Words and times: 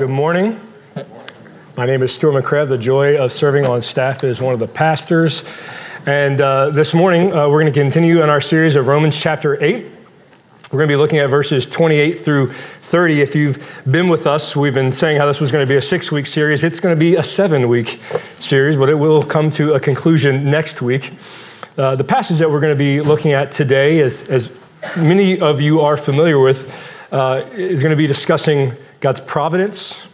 Good 0.00 0.08
morning. 0.08 0.58
My 1.76 1.84
name 1.84 2.02
is 2.02 2.14
Stuart 2.14 2.42
McCrabb. 2.42 2.68
The 2.68 2.78
joy 2.78 3.18
of 3.18 3.30
serving 3.30 3.66
on 3.66 3.82
staff 3.82 4.24
is 4.24 4.40
one 4.40 4.54
of 4.54 4.58
the 4.58 4.66
pastors. 4.66 5.44
And 6.06 6.40
uh, 6.40 6.70
this 6.70 6.94
morning, 6.94 7.34
uh, 7.34 7.50
we're 7.50 7.60
going 7.60 7.70
to 7.70 7.78
continue 7.78 8.22
in 8.22 8.30
our 8.30 8.40
series 8.40 8.76
of 8.76 8.86
Romans 8.86 9.20
chapter 9.20 9.62
8. 9.62 9.84
We're 9.84 10.78
going 10.78 10.88
to 10.88 10.92
be 10.92 10.96
looking 10.96 11.18
at 11.18 11.26
verses 11.26 11.66
28 11.66 12.14
through 12.14 12.50
30. 12.50 13.20
If 13.20 13.34
you've 13.34 13.82
been 13.90 14.08
with 14.08 14.26
us, 14.26 14.56
we've 14.56 14.72
been 14.72 14.90
saying 14.90 15.18
how 15.18 15.26
this 15.26 15.38
was 15.38 15.52
going 15.52 15.66
to 15.66 15.68
be 15.68 15.76
a 15.76 15.82
six 15.82 16.10
week 16.10 16.26
series. 16.26 16.64
It's 16.64 16.80
going 16.80 16.96
to 16.96 16.98
be 16.98 17.16
a 17.16 17.22
seven 17.22 17.68
week 17.68 18.00
series, 18.38 18.76
but 18.76 18.88
it 18.88 18.94
will 18.94 19.22
come 19.22 19.50
to 19.50 19.74
a 19.74 19.80
conclusion 19.80 20.46
next 20.46 20.80
week. 20.80 21.12
Uh, 21.76 21.94
the 21.94 22.04
passage 22.04 22.38
that 22.38 22.50
we're 22.50 22.60
going 22.60 22.72
to 22.72 22.84
be 22.84 23.02
looking 23.02 23.32
at 23.32 23.52
today, 23.52 24.00
as, 24.00 24.24
as 24.30 24.50
many 24.96 25.38
of 25.38 25.60
you 25.60 25.82
are 25.82 25.98
familiar 25.98 26.38
with, 26.38 26.90
uh, 27.12 27.42
is 27.52 27.82
going 27.82 27.90
to 27.90 27.96
be 27.96 28.06
discussing 28.06 28.74
God's 29.00 29.20
providence, 29.20 30.06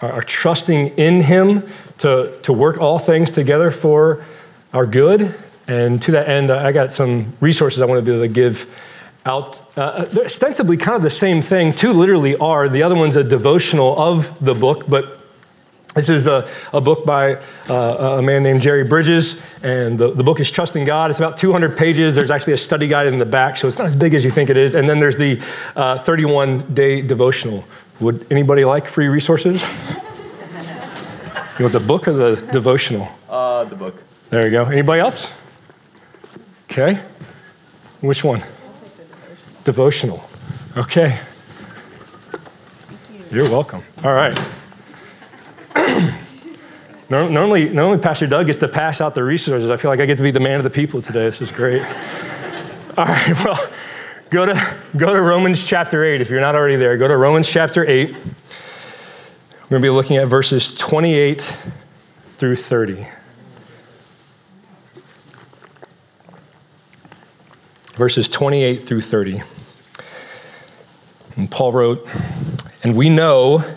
our, 0.00 0.12
our 0.12 0.22
trusting 0.22 0.88
in 0.98 1.22
Him 1.22 1.62
to, 1.98 2.38
to 2.42 2.52
work 2.52 2.78
all 2.78 2.98
things 2.98 3.30
together 3.30 3.70
for 3.70 4.24
our 4.72 4.86
good. 4.86 5.34
And 5.66 6.00
to 6.02 6.12
that 6.12 6.28
end, 6.28 6.50
I 6.50 6.70
got 6.72 6.92
some 6.92 7.32
resources 7.40 7.82
I 7.82 7.86
want 7.86 7.98
to 7.98 8.02
be 8.02 8.12
able 8.12 8.24
to 8.24 8.32
give 8.32 8.66
out. 9.24 9.60
Uh, 9.76 10.04
they're 10.04 10.26
ostensibly 10.26 10.76
kind 10.76 10.96
of 10.96 11.02
the 11.02 11.10
same 11.10 11.42
thing. 11.42 11.72
Two 11.72 11.92
literally 11.92 12.36
are. 12.36 12.68
The 12.68 12.82
other 12.82 12.94
one's 12.94 13.16
a 13.16 13.24
devotional 13.24 13.98
of 13.98 14.38
the 14.44 14.54
book, 14.54 14.84
but 14.86 15.15
this 15.96 16.10
is 16.10 16.26
a, 16.26 16.46
a 16.74 16.80
book 16.80 17.06
by 17.06 17.36
uh, 17.70 18.18
a 18.18 18.22
man 18.22 18.42
named 18.42 18.60
Jerry 18.60 18.84
Bridges, 18.84 19.42
and 19.62 19.98
the, 19.98 20.12
the 20.12 20.22
book 20.22 20.40
is 20.40 20.50
Trusting 20.50 20.84
God. 20.84 21.08
It's 21.08 21.18
about 21.18 21.38
200 21.38 21.76
pages. 21.76 22.14
There's 22.14 22.30
actually 22.30 22.52
a 22.52 22.58
study 22.58 22.86
guide 22.86 23.06
in 23.06 23.18
the 23.18 23.24
back, 23.24 23.56
so 23.56 23.66
it's 23.66 23.78
not 23.78 23.86
as 23.86 23.96
big 23.96 24.12
as 24.12 24.22
you 24.22 24.30
think 24.30 24.50
it 24.50 24.58
is. 24.58 24.74
And 24.74 24.86
then 24.86 25.00
there's 25.00 25.16
the 25.16 25.42
uh, 25.74 25.96
31 25.96 26.74
day 26.74 27.00
devotional. 27.00 27.64
Would 28.00 28.30
anybody 28.30 28.66
like 28.66 28.86
free 28.86 29.08
resources? 29.08 29.66
you 31.58 31.64
want 31.64 31.72
the 31.72 31.84
book 31.86 32.06
or 32.08 32.12
the 32.12 32.36
devotional? 32.52 33.08
Uh, 33.28 33.64
the 33.64 33.76
book. 33.76 33.94
There 34.28 34.44
you 34.44 34.50
go. 34.50 34.66
Anybody 34.66 35.00
else? 35.00 35.32
Okay. 36.70 37.00
Which 38.02 38.22
one? 38.22 38.44
Devotional. 39.64 40.20
Devotional. 40.20 40.28
Okay. 40.76 41.20
You're 43.32 43.50
welcome. 43.50 43.82
All 44.04 44.12
right. 44.12 44.38
normally, 47.10 47.68
normally, 47.68 47.98
Pastor 47.98 48.26
Doug 48.26 48.46
gets 48.46 48.58
to 48.58 48.68
pass 48.68 49.00
out 49.00 49.14
the 49.14 49.22
resources. 49.22 49.70
I 49.70 49.76
feel 49.76 49.90
like 49.90 50.00
I 50.00 50.06
get 50.06 50.16
to 50.16 50.22
be 50.22 50.30
the 50.30 50.40
man 50.40 50.58
of 50.58 50.64
the 50.64 50.70
people 50.70 51.02
today. 51.02 51.24
This 51.24 51.42
is 51.42 51.50
great. 51.50 51.82
All 52.96 53.04
right, 53.04 53.44
well, 53.44 53.70
go 54.30 54.46
to, 54.46 54.78
go 54.96 55.12
to 55.12 55.20
Romans 55.20 55.64
chapter 55.64 56.04
8. 56.04 56.20
If 56.20 56.30
you're 56.30 56.40
not 56.40 56.54
already 56.54 56.76
there, 56.76 56.96
go 56.96 57.06
to 57.06 57.16
Romans 57.16 57.50
chapter 57.50 57.84
8. 57.84 58.08
We're 58.08 59.68
going 59.68 59.82
to 59.82 59.86
be 59.86 59.90
looking 59.90 60.16
at 60.16 60.28
verses 60.28 60.74
28 60.74 61.42
through 62.24 62.56
30. 62.56 63.06
Verses 67.96 68.28
28 68.28 68.76
through 68.76 69.00
30. 69.02 69.42
And 71.36 71.50
Paul 71.50 71.72
wrote, 71.72 72.08
And 72.82 72.96
we 72.96 73.08
know 73.08 73.76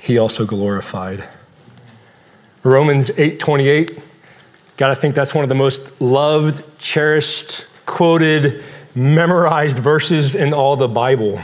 he 0.00 0.18
also 0.18 0.44
glorified. 0.44 1.24
Romans 2.62 3.10
8:28. 3.10 4.02
Got 4.76 4.88
to 4.88 4.96
think 4.96 5.14
that's 5.14 5.34
one 5.34 5.42
of 5.42 5.48
the 5.48 5.54
most 5.54 6.00
loved, 6.00 6.62
cherished, 6.78 7.66
quoted, 7.84 8.62
memorized 8.94 9.78
verses 9.78 10.34
in 10.34 10.54
all 10.54 10.76
the 10.76 10.88
Bible. 10.88 11.40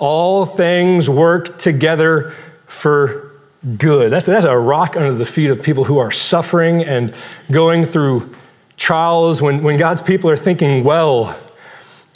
All 0.00 0.44
things 0.44 1.08
work 1.08 1.58
together 1.58 2.30
for 2.66 3.32
good. 3.76 4.10
That's, 4.10 4.26
that's 4.26 4.44
a 4.44 4.56
rock 4.56 4.96
under 4.96 5.12
the 5.12 5.26
feet 5.26 5.50
of 5.50 5.62
people 5.62 5.84
who 5.84 5.98
are 5.98 6.10
suffering 6.10 6.82
and 6.82 7.14
going 7.50 7.84
through 7.84 8.34
trials. 8.76 9.40
When, 9.40 9.62
when 9.62 9.76
God's 9.76 10.02
people 10.02 10.30
are 10.30 10.36
thinking 10.36 10.84
well, 10.84 11.38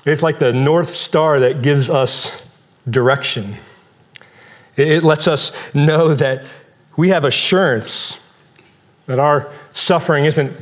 it's 0.04 0.22
like 0.22 0.38
the 0.38 0.52
North 0.52 0.88
Star 0.88 1.40
that 1.40 1.62
gives 1.62 1.88
us 1.88 2.44
direction. 2.88 3.56
It 4.77 5.03
lets 5.03 5.28
us 5.28 5.75
know 5.75 6.15
that 6.15 6.44
we 6.97 7.10
have 7.10 7.25
assurance 7.25 8.19
that 9.06 9.19
our 9.19 9.50
suffering 9.72 10.25
isn't 10.25 10.55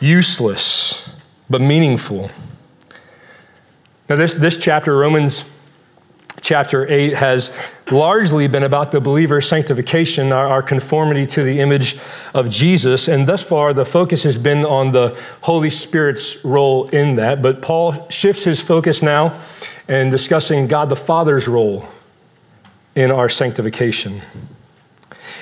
useless, 0.00 1.16
but 1.48 1.60
meaningful. 1.60 2.30
Now, 4.08 4.16
this, 4.16 4.34
this 4.34 4.56
chapter, 4.56 4.96
Romans 4.96 5.44
chapter 6.42 6.86
8, 6.88 7.14
has 7.14 7.50
largely 7.90 8.46
been 8.46 8.62
about 8.62 8.92
the 8.92 9.00
believer's 9.00 9.48
sanctification, 9.48 10.32
our, 10.32 10.46
our, 10.46 10.62
conformity 10.62 11.26
to 11.26 11.42
the 11.42 11.60
image 11.60 11.98
of 12.34 12.50
Jesus. 12.50 13.08
And 13.08 13.26
thus 13.26 13.42
far, 13.42 13.72
the 13.72 13.86
focus 13.86 14.22
has 14.24 14.38
been 14.38 14.64
on 14.64 14.92
the 14.92 15.18
Holy 15.42 15.70
Spirit's 15.70 16.44
role 16.44 16.88
in 16.88 17.16
that. 17.16 17.42
But 17.42 17.62
Paul 17.62 18.08
shifts 18.10 18.44
his 18.44 18.60
focus 18.60 19.02
now 19.02 19.40
and 19.88 20.10
discussing 20.10 20.66
God 20.66 20.88
the 20.88 20.96
Father's 20.96 21.48
role 21.48 21.88
in 22.96 23.12
our 23.12 23.28
sanctification. 23.28 24.22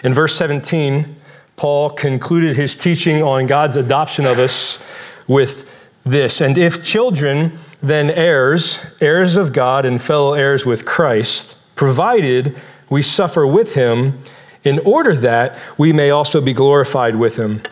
In 0.03 0.13
verse 0.13 0.35
17, 0.37 1.17
Paul 1.57 1.91
concluded 1.91 2.57
his 2.57 2.77
teaching 2.77 3.23
on 3.23 3.47
God's 3.47 3.77
adoption 3.77 4.27
of 4.27 4.39
us 4.39 4.79
with 5.27 5.71
this 6.05 6.43
And 6.43 6.59
if 6.59 6.85
children, 6.85 7.57
then 7.83 8.11
heirs, 8.11 8.85
heirs 9.01 9.37
of 9.37 9.55
God 9.55 9.87
and 9.87 10.03
fellow 10.03 10.35
heirs 10.35 10.67
with 10.67 10.85
Christ, 10.85 11.57
provided 11.77 12.61
we 12.91 13.01
suffer 13.01 13.47
with 13.47 13.75
him 13.75 14.19
in 14.65 14.79
order 14.81 15.15
that 15.15 15.59
we 15.79 15.93
may 15.93 16.11
also 16.11 16.41
be 16.41 16.53
glorified 16.53 17.17
with 17.17 17.37
him. 17.37 17.63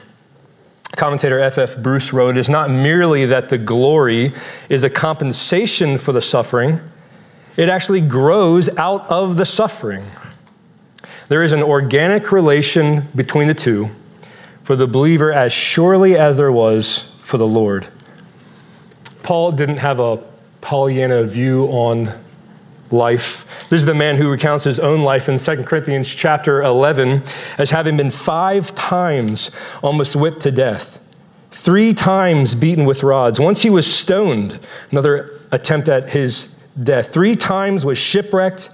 Commentator 0.96 1.38
F.F. 1.38 1.78
Bruce 1.78 2.12
wrote, 2.12 2.36
It 2.36 2.40
is 2.40 2.48
not 2.48 2.70
merely 2.70 3.24
that 3.26 3.48
the 3.48 3.58
glory 3.58 4.32
is 4.68 4.84
a 4.84 4.90
compensation 4.90 5.98
for 5.98 6.12
the 6.12 6.20
suffering, 6.20 6.80
it 7.56 7.68
actually 7.68 8.00
grows 8.00 8.68
out 8.76 9.08
of 9.10 9.36
the 9.36 9.46
suffering. 9.46 10.06
There 11.28 11.42
is 11.42 11.52
an 11.52 11.62
organic 11.62 12.32
relation 12.32 13.08
between 13.14 13.48
the 13.48 13.54
two 13.54 13.90
for 14.64 14.76
the 14.76 14.86
believer 14.86 15.32
as 15.32 15.52
surely 15.52 16.16
as 16.16 16.36
there 16.36 16.52
was 16.52 17.14
for 17.22 17.38
the 17.38 17.46
Lord. 17.46 17.88
Paul 19.22 19.52
didn't 19.52 19.78
have 19.78 19.98
a 19.98 20.18
Pollyanna 20.60 21.24
view 21.24 21.66
on 21.66 22.12
life. 22.90 23.66
This 23.68 23.80
is 23.80 23.86
the 23.86 23.94
man 23.94 24.16
who 24.16 24.30
recounts 24.30 24.64
his 24.64 24.78
own 24.78 25.02
life 25.02 25.28
in 25.28 25.38
2 25.38 25.64
Corinthians 25.64 26.14
chapter 26.14 26.62
11 26.62 27.22
as 27.58 27.70
having 27.70 27.96
been 27.96 28.10
five 28.10 28.74
times 28.74 29.50
almost 29.82 30.14
whipped 30.14 30.40
to 30.42 30.50
death, 30.50 30.98
three 31.50 31.94
times 31.94 32.54
beaten 32.54 32.84
with 32.84 33.02
rods. 33.02 33.40
Once 33.40 33.62
he 33.62 33.70
was 33.70 33.92
stoned, 33.92 34.60
another 34.90 35.30
attempt 35.50 35.88
at 35.88 36.10
his 36.10 36.51
death. 36.80 37.12
Three 37.12 37.34
times 37.34 37.84
was 37.84 37.98
shipwrecked. 37.98 38.70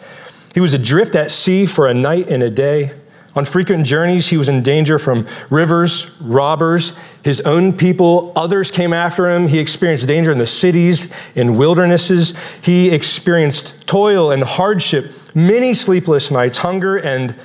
He 0.55 0.61
was 0.61 0.75
adrift 0.75 1.15
at 1.15 1.31
sea 1.31 1.67
for 1.67 1.87
a 1.87 1.95
night 1.95 2.29
and 2.29 2.43
a 2.43 2.51
day. 2.51 2.93
On 3.37 3.45
frequent 3.45 3.87
journeys, 3.87 4.29
he 4.29 4.37
was 4.37 4.49
in 4.49 4.63
danger 4.63 4.99
from 4.99 5.27
rivers, 5.49 6.11
robbers, 6.21 6.93
his 7.23 7.41
own 7.43 7.73
people. 7.77 8.33
Others 8.35 8.71
came 8.73 8.93
after 8.93 9.31
him. 9.31 9.47
He 9.47 9.59
experienced 9.61 10.09
danger 10.09 10.33
in 10.33 10.39
the 10.39 10.47
cities, 10.47 11.13
in 11.37 11.57
wildernesses. 11.57 12.35
He 12.63 12.91
experienced 12.91 13.87
toil 13.87 14.33
and 14.33 14.43
hardship, 14.43 15.13
many 15.35 15.75
sleepless 15.75 16.31
nights, 16.33 16.59
hunger 16.59 16.97
and 16.97 17.37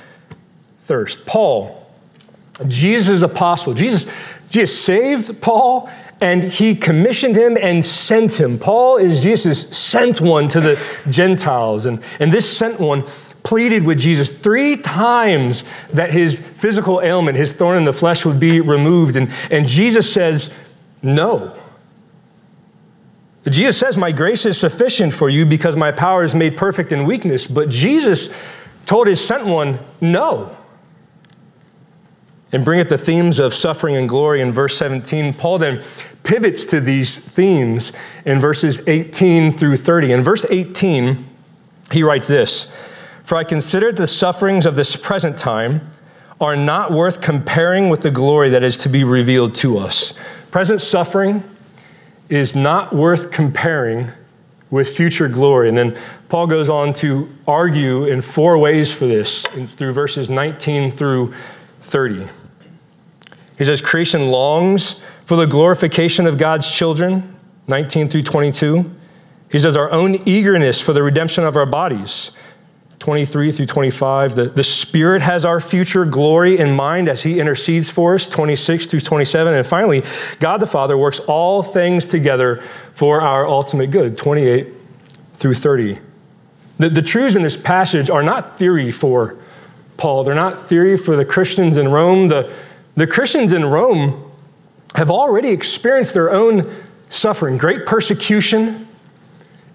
thirst. 0.78 1.26
Paul, 1.26 1.86
Jesus' 2.66 3.22
apostle, 3.22 3.74
Jesus, 3.74 4.06
Jesus 4.50 4.76
saved 4.76 5.40
Paul 5.40 5.88
and 6.20 6.42
he 6.42 6.74
commissioned 6.74 7.36
him 7.36 7.56
and 7.60 7.84
sent 7.84 8.40
him. 8.40 8.58
Paul 8.58 8.96
is 8.96 9.22
Jesus' 9.22 9.68
sent 9.76 10.20
one 10.20 10.48
to 10.48 10.60
the 10.60 10.80
Gentiles. 11.08 11.86
And, 11.86 12.02
and 12.20 12.32
this 12.32 12.56
sent 12.56 12.80
one 12.80 13.04
pleaded 13.42 13.84
with 13.84 13.98
Jesus 13.98 14.32
three 14.32 14.76
times 14.76 15.64
that 15.92 16.12
his 16.12 16.38
physical 16.38 17.00
ailment, 17.02 17.36
his 17.36 17.52
thorn 17.52 17.76
in 17.76 17.84
the 17.84 17.92
flesh, 17.92 18.24
would 18.24 18.40
be 18.40 18.60
removed. 18.60 19.16
And, 19.16 19.30
and 19.50 19.66
Jesus 19.66 20.10
says, 20.12 20.56
No. 21.02 21.56
Jesus 23.48 23.76
says, 23.76 23.98
My 23.98 24.12
grace 24.12 24.46
is 24.46 24.58
sufficient 24.58 25.12
for 25.12 25.28
you 25.28 25.44
because 25.44 25.76
my 25.76 25.92
power 25.92 26.24
is 26.24 26.34
made 26.34 26.56
perfect 26.56 26.90
in 26.92 27.04
weakness. 27.04 27.46
But 27.46 27.68
Jesus 27.68 28.34
told 28.86 29.06
his 29.06 29.24
sent 29.24 29.46
one, 29.46 29.78
no. 30.00 30.56
And 32.54 32.64
bring 32.64 32.78
up 32.78 32.86
the 32.86 32.96
themes 32.96 33.40
of 33.40 33.52
suffering 33.52 33.96
and 33.96 34.08
glory 34.08 34.40
in 34.40 34.52
verse 34.52 34.76
17. 34.76 35.34
Paul 35.34 35.58
then 35.58 35.82
pivots 36.22 36.64
to 36.66 36.78
these 36.78 37.18
themes 37.18 37.92
in 38.24 38.38
verses 38.38 38.80
18 38.86 39.50
through 39.50 39.76
30. 39.76 40.12
In 40.12 40.22
verse 40.22 40.46
18, 40.48 41.26
he 41.90 42.04
writes 42.04 42.28
this 42.28 42.72
For 43.24 43.34
I 43.36 43.42
consider 43.42 43.90
the 43.90 44.06
sufferings 44.06 44.66
of 44.66 44.76
this 44.76 44.94
present 44.94 45.36
time 45.36 45.90
are 46.40 46.54
not 46.54 46.92
worth 46.92 47.20
comparing 47.20 47.88
with 47.88 48.02
the 48.02 48.12
glory 48.12 48.50
that 48.50 48.62
is 48.62 48.76
to 48.76 48.88
be 48.88 49.02
revealed 49.02 49.56
to 49.56 49.76
us. 49.76 50.14
Present 50.52 50.80
suffering 50.80 51.42
is 52.28 52.54
not 52.54 52.94
worth 52.94 53.32
comparing 53.32 54.12
with 54.70 54.96
future 54.96 55.28
glory. 55.28 55.68
And 55.68 55.76
then 55.76 55.98
Paul 56.28 56.46
goes 56.46 56.70
on 56.70 56.92
to 56.94 57.34
argue 57.48 58.04
in 58.04 58.22
four 58.22 58.56
ways 58.58 58.92
for 58.92 59.08
this 59.08 59.42
through 59.42 59.92
verses 59.92 60.30
19 60.30 60.92
through 60.92 61.34
30. 61.80 62.28
He 63.58 63.64
says, 63.64 63.80
Creation 63.80 64.30
longs 64.30 65.00
for 65.24 65.36
the 65.36 65.46
glorification 65.46 66.26
of 66.26 66.38
God's 66.38 66.70
children, 66.70 67.36
19 67.68 68.08
through 68.08 68.22
22. 68.22 68.90
He 69.50 69.58
says, 69.58 69.76
Our 69.76 69.90
own 69.90 70.16
eagerness 70.26 70.80
for 70.80 70.92
the 70.92 71.02
redemption 71.02 71.44
of 71.44 71.56
our 71.56 71.66
bodies, 71.66 72.32
23 72.98 73.52
through 73.52 73.66
25. 73.66 74.34
The, 74.34 74.46
the 74.46 74.64
Spirit 74.64 75.22
has 75.22 75.44
our 75.44 75.60
future 75.60 76.04
glory 76.04 76.58
in 76.58 76.74
mind 76.74 77.08
as 77.08 77.22
He 77.22 77.38
intercedes 77.38 77.90
for 77.90 78.14
us, 78.14 78.26
26 78.28 78.86
through 78.86 79.00
27. 79.00 79.54
And 79.54 79.66
finally, 79.66 80.02
God 80.40 80.58
the 80.58 80.66
Father 80.66 80.96
works 80.98 81.20
all 81.20 81.62
things 81.62 82.06
together 82.06 82.56
for 82.56 83.20
our 83.20 83.46
ultimate 83.46 83.90
good, 83.90 84.18
28 84.18 84.68
through 85.34 85.54
30. 85.54 85.98
The, 86.78 86.90
the 86.90 87.02
truths 87.02 87.36
in 87.36 87.42
this 87.42 87.56
passage 87.56 88.10
are 88.10 88.22
not 88.22 88.58
theory 88.58 88.90
for 88.90 89.36
Paul, 89.96 90.24
they're 90.24 90.34
not 90.34 90.68
theory 90.68 90.96
for 90.96 91.14
the 91.14 91.24
Christians 91.24 91.76
in 91.76 91.88
Rome. 91.88 92.26
The, 92.26 92.52
the 92.96 93.06
Christians 93.06 93.52
in 93.52 93.64
Rome 93.64 94.30
have 94.94 95.10
already 95.10 95.48
experienced 95.48 96.14
their 96.14 96.30
own 96.30 96.72
suffering, 97.08 97.56
great 97.56 97.86
persecution, 97.86 98.86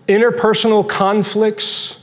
interpersonal 0.07 0.88
conflicts 0.88 1.98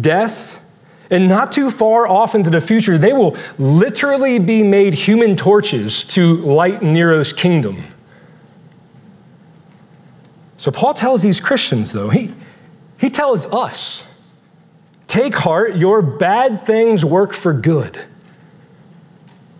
death, 0.00 0.62
and 1.10 1.28
not 1.28 1.52
too 1.52 1.70
far 1.70 2.06
off 2.06 2.34
into 2.34 2.50
the 2.50 2.60
future, 2.60 2.98
they 2.98 3.12
will 3.12 3.36
literally 3.58 4.38
be 4.38 4.62
made 4.62 4.94
human 4.94 5.36
torches 5.36 6.04
to 6.04 6.36
light 6.36 6.82
Nero's 6.82 7.32
kingdom. 7.32 7.84
So 10.58 10.70
Paul 10.70 10.92
tells 10.92 11.22
these 11.22 11.40
Christians, 11.40 11.92
though, 11.92 12.10
he, 12.10 12.34
he 12.98 13.08
tells 13.08 13.46
us 13.46 14.04
take 15.06 15.34
heart, 15.34 15.76
your 15.76 16.02
bad 16.02 16.66
things 16.66 17.04
work 17.04 17.32
for 17.32 17.54
good. 17.54 17.98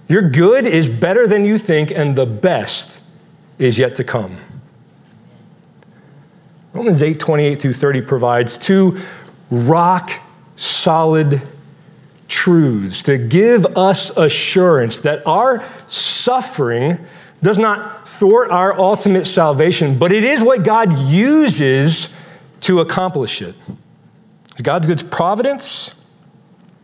Your 0.08 0.22
good 0.22 0.66
is 0.66 0.88
better 0.88 1.26
than 1.28 1.44
you 1.44 1.58
think, 1.58 1.90
and 1.90 2.16
the 2.16 2.26
best 2.26 3.00
is 3.58 3.78
yet 3.78 3.94
to 3.96 4.04
come. 4.04 4.38
Romans 6.72 7.02
8 7.02 7.18
28 7.18 7.60
through 7.60 7.72
30 7.72 8.00
provides 8.02 8.56
two 8.56 8.98
rock 9.50 10.10
solid 10.56 11.42
truths 12.28 13.02
to 13.02 13.16
give 13.16 13.64
us 13.76 14.10
assurance 14.16 15.00
that 15.00 15.26
our 15.26 15.64
suffering 15.86 16.98
does 17.42 17.58
not 17.58 18.08
thwart 18.08 18.50
our 18.50 18.78
ultimate 18.78 19.26
salvation, 19.26 19.98
but 19.98 20.12
it 20.12 20.24
is 20.24 20.42
what 20.42 20.64
God 20.64 20.98
uses 20.98 22.10
to 22.62 22.80
accomplish 22.80 23.40
it. 23.40 23.54
God's 24.62 24.86
good 24.86 25.10
providence 25.10 25.94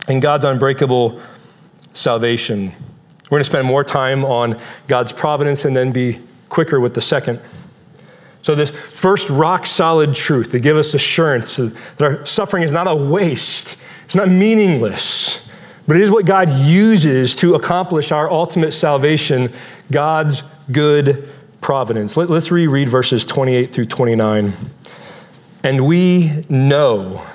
and 0.09 0.23
God's 0.23 0.45
unbreakable 0.45 1.21
salvation. 1.93 2.73
We're 3.35 3.39
going 3.39 3.47
to 3.47 3.51
spend 3.51 3.67
more 3.67 3.83
time 3.83 4.25
on 4.25 4.61
God's 4.87 5.11
providence 5.11 5.65
and 5.65 5.75
then 5.75 5.91
be 5.91 6.21
quicker 6.49 6.79
with 6.79 6.95
the 6.95 7.01
second. 7.01 7.41
So, 8.43 8.55
this 8.55 8.71
first 8.71 9.29
rock 9.29 9.67
solid 9.67 10.15
truth 10.15 10.51
to 10.51 10.61
give 10.61 10.77
us 10.77 10.95
assurance 10.95 11.57
that 11.57 12.01
our 12.01 12.25
suffering 12.25 12.63
is 12.63 12.73
not 12.73 12.87
a 12.87 12.95
waste, 12.95 13.77
it's 14.05 14.15
not 14.15 14.29
meaningless, 14.29 15.49
but 15.85 15.97
it 15.97 16.03
is 16.03 16.13
what 16.13 16.27
God 16.27 16.49
uses 16.49 17.35
to 17.35 17.57
accomplish 17.57 18.13
our 18.13 18.31
ultimate 18.31 18.71
salvation 18.71 19.53
God's 19.91 20.45
good 20.71 21.29
providence. 21.61 22.17
Let, 22.17 22.31
us 22.31 22.53
reread 22.53 22.89
verses 22.89 23.27
28 23.27 23.73
through 23.73 23.87
29. 23.87 24.53
And 25.65 25.89
we 25.89 26.45
know 26.49 27.27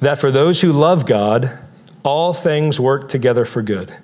that 0.00 0.18
for 0.18 0.30
those 0.30 0.62
who 0.62 0.72
love 0.72 1.04
God, 1.04 1.58
all 2.02 2.32
things 2.32 2.80
work 2.80 3.10
together 3.10 3.44
for 3.44 3.60
good, 3.60 3.94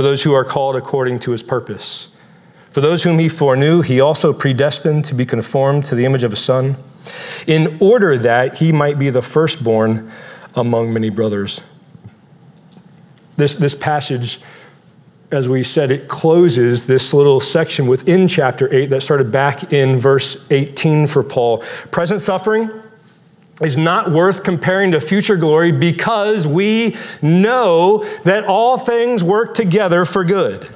for 0.00 0.04
those 0.04 0.22
who 0.22 0.32
are 0.32 0.44
called 0.44 0.76
according 0.76 1.18
to 1.18 1.30
his 1.30 1.42
purpose. 1.42 2.08
For 2.70 2.80
those 2.80 3.02
whom 3.02 3.18
he 3.18 3.28
foreknew, 3.28 3.82
he 3.82 4.00
also 4.00 4.32
predestined 4.32 5.04
to 5.04 5.14
be 5.14 5.26
conformed 5.26 5.84
to 5.84 5.94
the 5.94 6.06
image 6.06 6.24
of 6.24 6.30
his 6.30 6.38
son, 6.38 6.76
in 7.46 7.76
order 7.82 8.16
that 8.16 8.56
he 8.56 8.72
might 8.72 8.98
be 8.98 9.10
the 9.10 9.20
firstborn 9.20 10.10
among 10.54 10.94
many 10.94 11.10
brothers. 11.10 11.60
This, 13.36 13.56
this 13.56 13.74
passage, 13.74 14.40
as 15.30 15.50
we 15.50 15.62
said, 15.62 15.90
it 15.90 16.08
closes 16.08 16.86
this 16.86 17.12
little 17.12 17.38
section 17.38 17.86
within 17.86 18.26
chapter 18.26 18.72
8 18.72 18.86
that 18.86 19.02
started 19.02 19.30
back 19.30 19.70
in 19.70 19.98
verse 19.98 20.42
18 20.48 21.08
for 21.08 21.22
Paul. 21.22 21.58
Present 21.90 22.22
suffering 22.22 22.70
is 23.60 23.76
not 23.76 24.10
worth 24.10 24.42
comparing 24.42 24.92
to 24.92 25.00
future 25.00 25.36
glory 25.36 25.72
because 25.72 26.46
we 26.46 26.96
know 27.20 28.04
that 28.24 28.44
all 28.44 28.78
things 28.78 29.22
work 29.22 29.54
together 29.54 30.04
for 30.04 30.24
good 30.24 30.74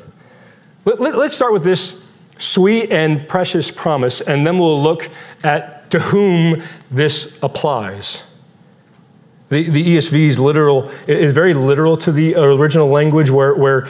let, 0.85 1.01
us 1.01 1.17
let, 1.17 1.31
start 1.31 1.53
with 1.53 1.65
this 1.65 2.01
sweet 2.39 2.91
and 2.91 3.27
precious 3.29 3.71
promise, 3.71 4.21
and 4.21 4.47
then 4.47 4.59
we'll 4.59 4.83
look 4.83 5.09
at 5.43 5.91
to 5.91 5.99
whom 5.99 6.63
this 6.91 7.39
applies. 7.43 8.27
The, 9.49 9.71
the 9.71 9.97
ESV 9.97 10.13
is 10.13 10.41
literal, 10.41 10.91
is 11.07 11.33
very 11.33 11.55
literal 11.55 11.97
to 11.99 12.13
the 12.13 12.35
original 12.35 12.89
language 12.89 13.31
where, 13.31 13.55
where 13.55 13.87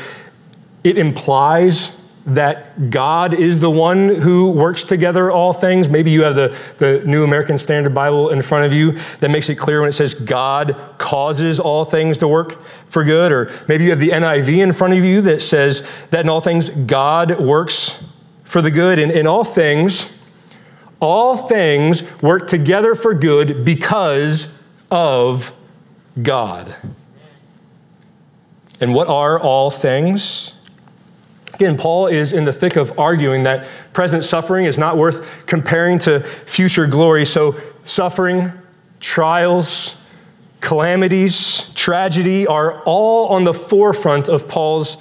it 0.83 0.99
implies 0.99 1.95
that 2.27 2.91
God 2.91 3.35
is 3.35 3.61
the 3.61 3.71
one 3.71 4.09
who 4.09 4.51
works 4.51 4.85
together 4.85 5.31
all 5.31 5.53
things. 5.53 5.91
Maybe 5.91 6.11
you 6.11 6.23
have 6.23 6.35
the, 6.35 6.57
the 6.79 7.03
New 7.05 7.23
American 7.23 7.59
Standard 7.59 7.95
Bible 7.95 8.31
in 8.31 8.41
front 8.41 8.65
of 8.65 8.73
you 8.73 8.93
that 9.21 9.31
makes 9.31 9.51
it 9.51 9.57
clear 9.57 9.81
when 9.81 9.91
it 9.91 9.93
says 9.93 10.15
God 10.15 10.75
causes 10.97 11.61
all 11.61 11.85
things 11.85 12.17
to 12.19 12.29
work 12.29 12.63
for 12.63 13.05
good. 13.05 13.31
Or 13.31 13.51
maybe 13.69 13.85
you 13.85 13.91
have 13.91 13.99
the 13.99 14.11
NIV 14.11 14.63
in 14.63 14.73
front 14.73 14.95
of 14.95 15.05
you 15.05 15.21
that 15.23 15.43
says 15.43 16.07
that 16.07 16.21
in 16.21 16.31
all 16.31 16.41
things 16.41 16.71
God 16.71 17.41
works 17.41 18.03
for 18.45 18.63
the 18.63 18.71
good. 18.71 18.99
And 18.99 19.13
in 19.13 19.27
all 19.27 19.45
things, 19.45 20.09
all 21.01 21.37
things 21.37 22.23
work 22.23 22.47
together 22.47 22.95
for 22.95 23.13
good 23.13 23.67
because 23.67 24.49
of 24.91 25.53
God. 26.23 26.75
And 28.81 28.95
what 28.95 29.09
are 29.09 29.39
all 29.39 29.71
things? 29.71 30.54
Again, 31.55 31.77
Paul 31.77 32.09
is 32.09 32.33
in 32.33 32.45
the 32.45 32.53
thick 32.53 32.77
of 32.77 32.99
arguing 32.99 33.45
that 33.45 33.67
present 33.93 34.25
suffering 34.25 34.67
is 34.67 34.79
not 34.79 34.97
worth 34.97 35.47
comparing 35.47 36.01
to 36.01 36.21
future 36.21 36.87
glory. 36.87 37.25
So, 37.25 37.57
suffering, 37.85 38.53
trials, 38.99 39.97
calamities, 40.61 41.73
tragedy 41.75 42.47
are 42.47 42.83
all 42.83 43.29
on 43.29 43.45
the 43.45 43.55
forefront 43.55 44.29
of 44.29 44.49
Paul's 44.49 44.97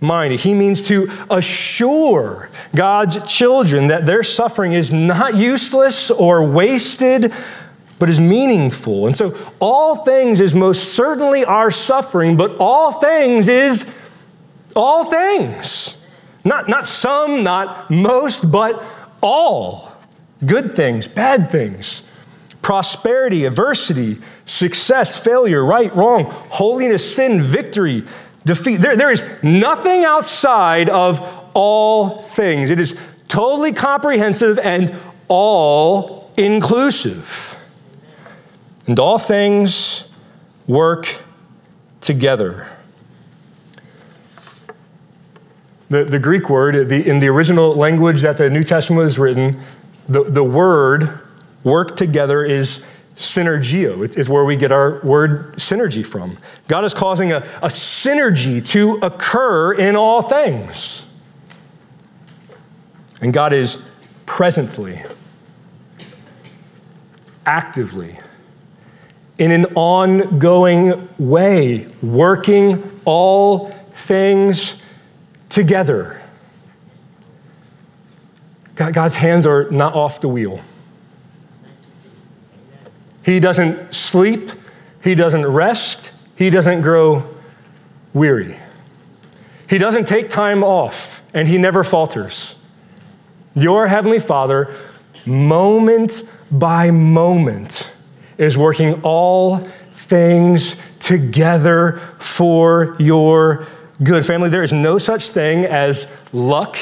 mind. 0.00 0.34
He 0.34 0.54
means 0.54 0.82
to 0.84 1.10
assure 1.30 2.48
God's 2.76 3.20
children 3.32 3.88
that 3.88 4.06
their 4.06 4.22
suffering 4.22 4.74
is 4.74 4.92
not 4.92 5.36
useless 5.36 6.10
or 6.10 6.44
wasted, 6.44 7.32
but 7.98 8.08
is 8.08 8.20
meaningful. 8.20 9.08
And 9.08 9.16
so, 9.16 9.36
all 9.58 10.04
things 10.04 10.38
is 10.38 10.54
most 10.54 10.94
certainly 10.94 11.44
our 11.44 11.72
suffering, 11.72 12.36
but 12.36 12.56
all 12.58 12.92
things 12.92 13.48
is 13.48 13.92
all 14.74 15.04
things. 15.04 15.98
Not, 16.44 16.68
not 16.68 16.86
some, 16.86 17.42
not 17.42 17.90
most, 17.90 18.50
but 18.50 18.82
all. 19.22 19.92
Good 20.44 20.74
things, 20.74 21.06
bad 21.06 21.50
things. 21.50 22.02
Prosperity, 22.62 23.44
adversity, 23.44 24.18
success, 24.44 25.22
failure, 25.22 25.64
right, 25.64 25.94
wrong, 25.94 26.24
holiness, 26.50 27.14
sin, 27.16 27.42
victory, 27.42 28.04
defeat. 28.44 28.80
There, 28.80 28.96
there 28.96 29.10
is 29.10 29.24
nothing 29.42 30.04
outside 30.04 30.88
of 30.88 31.20
all 31.54 32.22
things. 32.22 32.70
It 32.70 32.80
is 32.80 32.98
totally 33.28 33.72
comprehensive 33.72 34.58
and 34.58 34.94
all 35.28 36.30
inclusive. 36.36 37.56
And 38.86 38.98
all 38.98 39.18
things 39.18 40.08
work 40.66 41.22
together. 42.00 42.68
The, 45.92 46.04
the 46.04 46.18
Greek 46.18 46.48
word, 46.48 46.88
the, 46.88 47.06
in 47.06 47.18
the 47.18 47.28
original 47.28 47.74
language 47.74 48.22
that 48.22 48.38
the 48.38 48.48
New 48.48 48.64
Testament 48.64 49.02
was 49.02 49.18
written, 49.18 49.60
the, 50.08 50.24
the 50.24 50.42
word 50.42 51.20
work 51.64 51.98
together 51.98 52.42
is 52.46 52.82
synergio. 53.14 54.02
It's, 54.02 54.26
where 54.26 54.46
we 54.46 54.56
get 54.56 54.72
our 54.72 55.00
word 55.02 55.56
synergy 55.56 56.04
from. 56.04 56.38
God 56.66 56.86
is 56.86 56.94
causing 56.94 57.30
a, 57.30 57.40
a 57.60 57.68
synergy 57.68 58.66
to 58.68 59.00
occur 59.02 59.74
in 59.74 59.94
all 59.94 60.22
things. 60.22 61.04
And 63.20 63.30
God 63.30 63.52
is 63.52 63.76
presently, 64.24 65.02
actively, 67.44 68.18
in 69.36 69.50
an 69.50 69.66
ongoing 69.74 71.06
way, 71.18 71.86
working 72.00 72.98
all 73.04 73.72
things 73.94 74.81
together. 75.52 76.18
God's 78.74 79.16
hands 79.16 79.46
are 79.46 79.70
not 79.70 79.94
off 79.94 80.20
the 80.20 80.28
wheel. 80.28 80.60
He 83.22 83.38
doesn't 83.38 83.94
sleep, 83.94 84.50
he 85.04 85.14
doesn't 85.14 85.46
rest, 85.46 86.10
he 86.36 86.48
doesn't 86.48 86.80
grow 86.80 87.28
weary. 88.14 88.56
He 89.68 89.76
doesn't 89.76 90.08
take 90.08 90.30
time 90.30 90.64
off, 90.64 91.22
and 91.34 91.46
he 91.46 91.58
never 91.58 91.84
falters. 91.84 92.56
Your 93.54 93.86
Heavenly 93.86 94.20
Father, 94.20 94.74
moment 95.26 96.22
by 96.50 96.90
moment, 96.90 97.90
is 98.38 98.56
working 98.56 99.02
all 99.02 99.58
things 99.92 100.76
together 100.98 101.98
for 102.18 102.96
your 102.98 103.66
good. 104.02 104.24
Family, 104.26 104.48
there 104.48 104.62
is 104.62 104.72
no 104.72 104.98
such 104.98 105.30
thing 105.30 105.64
as 105.64 106.06
luck 106.32 106.76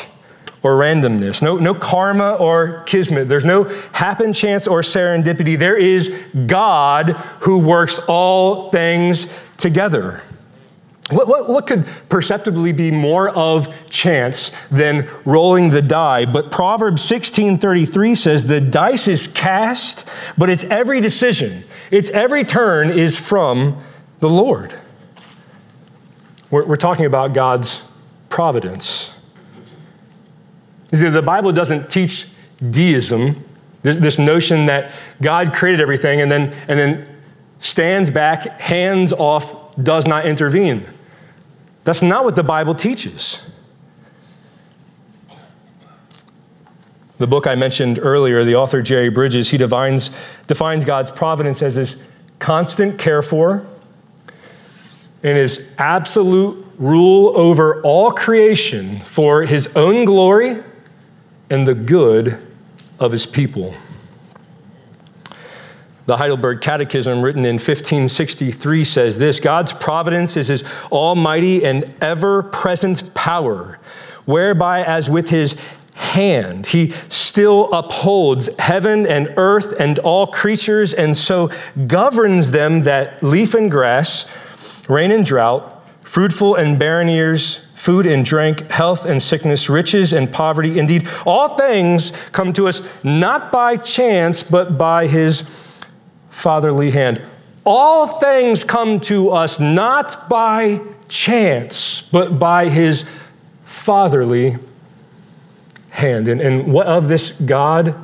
or 0.63 0.77
randomness, 0.77 1.43
no, 1.43 1.57
no 1.57 1.73
karma 1.73 2.35
or 2.35 2.83
kismet. 2.85 3.29
There's 3.29 3.47
no 3.47 3.65
happen 3.93 4.33
chance 4.33 4.67
or 4.67 4.83
serendipity. 4.83 5.59
There 5.59 5.77
is 5.77 6.15
God 6.47 7.11
who 7.41 7.59
works 7.61 7.99
all 8.09 8.71
things 8.71 9.27
together. 9.57 10.23
What, 11.11 11.27
what, 11.27 11.49
what, 11.49 11.67
could 11.67 11.87
perceptibly 12.09 12.73
be 12.73 12.93
more 12.93 13.31
of 13.31 13.75
chance 13.91 14.53
than 14.71 15.09
rolling 15.25 15.71
the 15.71 15.83
die? 15.83 16.25
But 16.25 16.53
Proverbs 16.53 17.03
16:33 17.03 18.17
says 18.17 18.45
the 18.45 18.61
dice 18.61 19.09
is 19.09 19.27
cast, 19.27 20.07
but 20.39 20.49
its 20.51 20.63
every 20.65 21.01
decision, 21.01 21.65
its 21.91 22.11
every 22.11 22.45
turn 22.45 22.91
is 22.91 23.19
from 23.19 23.83
the 24.21 24.29
Lord. 24.29 24.80
We're, 26.51 26.67
we're 26.67 26.77
talking 26.77 27.05
about 27.05 27.33
God's 27.33 27.83
providence. 28.29 29.17
You 30.91 30.99
see, 30.99 31.09
the 31.09 31.23
Bible 31.23 31.53
doesn't 31.53 31.89
teach 31.91 32.29
deism, 32.69 33.45
this, 33.83 33.97
this 33.97 34.19
notion 34.19 34.67
that 34.67 34.93
God 35.23 35.53
created 35.53 35.81
everything 35.81 36.21
and 36.21 36.31
then, 36.31 36.53
and 36.69 36.79
then 36.79 37.09
stands 37.61 38.11
back, 38.11 38.61
hands 38.61 39.13
off, 39.13 39.75
does 39.77 40.07
not 40.07 40.27
intervene. 40.27 40.85
That's 41.85 42.03
not 42.03 42.25
what 42.25 42.37
the 42.37 42.43
Bible 42.43 42.75
teaches. 42.75 43.51
The 47.19 47.27
book 47.27 47.47
I 47.47 47.55
mentioned 47.55 47.99
earlier, 48.03 48.45
the 48.45 48.57
author 48.57 48.83
Jerry 48.83 49.11
Bridges, 49.11 49.51
he 49.51 49.59
defines, 49.59 50.11
defines 50.47 50.85
God's 50.85 51.11
providence 51.11 51.63
as 51.63 51.75
his 51.75 51.97
constant 52.39 52.99
care 52.99 53.23
for 53.23 53.65
and 55.23 55.37
his 55.37 55.69
absolute 55.79 56.67
rule 56.79 57.37
over 57.37 57.81
all 57.83 58.11
creation 58.11 59.01
for 59.01 59.43
his 59.43 59.69
own 59.77 60.05
glory 60.05 60.63
and 61.51 61.69
the 61.69 61.75
good 61.75 62.43
of 62.99 63.13
his 63.13 63.27
people. 63.27 63.75
The 66.07 66.17
Heidelberg 66.17 66.61
Catechism, 66.61 67.23
written 67.23 67.45
in 67.45 67.55
1563, 67.55 68.85
says 68.85 69.19
this 69.19 69.39
God's 69.39 69.73
providence 69.73 70.37
is 70.37 70.49
his 70.49 70.65
almighty 70.91 71.65
and 71.65 71.95
ever 72.01 72.43
present 72.43 73.15
power, 73.15 73.79
whereby, 74.25 74.83
as 74.83 75.09
with 75.09 75.31
his 75.31 75.55
hand, 75.95 76.67
he 76.67 76.91
still 77.09 77.71
upholds 77.73 78.49
heaven 78.59 79.07
and 79.07 79.33
earth 79.37 79.79
and 79.79 79.99
all 80.01 80.27
creatures, 80.27 80.93
and 80.95 81.17
so 81.17 81.51
governs 81.87 82.51
them 82.51 82.83
that 82.85 83.23
leaf 83.23 83.55
and 83.55 83.71
grass, 83.71 84.27
rain 84.91 85.11
and 85.11 85.25
drought, 85.25 85.83
fruitful 86.03 86.57
and 86.57 86.79
barren 86.79 87.09
years, 87.09 87.61
food 87.75 88.05
and 88.05 88.27
drink, 88.27 88.71
health 88.71 89.07
and 89.07 89.23
sickness, 89.23 89.71
riches 89.71 90.13
and 90.13 90.31
poverty. 90.31 90.79
Indeed, 90.79 91.09
all 91.25 91.57
things 91.57 92.11
come 92.33 92.53
to 92.53 92.69
us 92.69 92.83
not 93.03 93.51
by 93.51 93.77
chance, 93.77 94.43
but 94.43 94.77
by 94.77 95.07
his 95.07 95.43
fatherly 96.29 96.91
hand. 96.91 97.23
All 97.65 98.07
things 98.07 98.65
come 98.65 99.01
to 99.01 99.31
us 99.31 99.61
not 99.61 100.29
by 100.29 100.81
chance, 101.09 102.03
but 102.03 102.39
by 102.39 102.69
his 102.69 103.05
fatherly 103.65 104.57
hand. 105.91 106.29
And, 106.29 106.41
and 106.41 106.73
what 106.73 106.87
of 106.87 107.09
this 107.09 107.33
God 107.33 107.95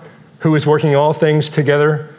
who 0.41 0.55
is 0.55 0.67
working 0.67 0.95
all 0.95 1.13
things 1.13 1.51
together? 1.51 2.15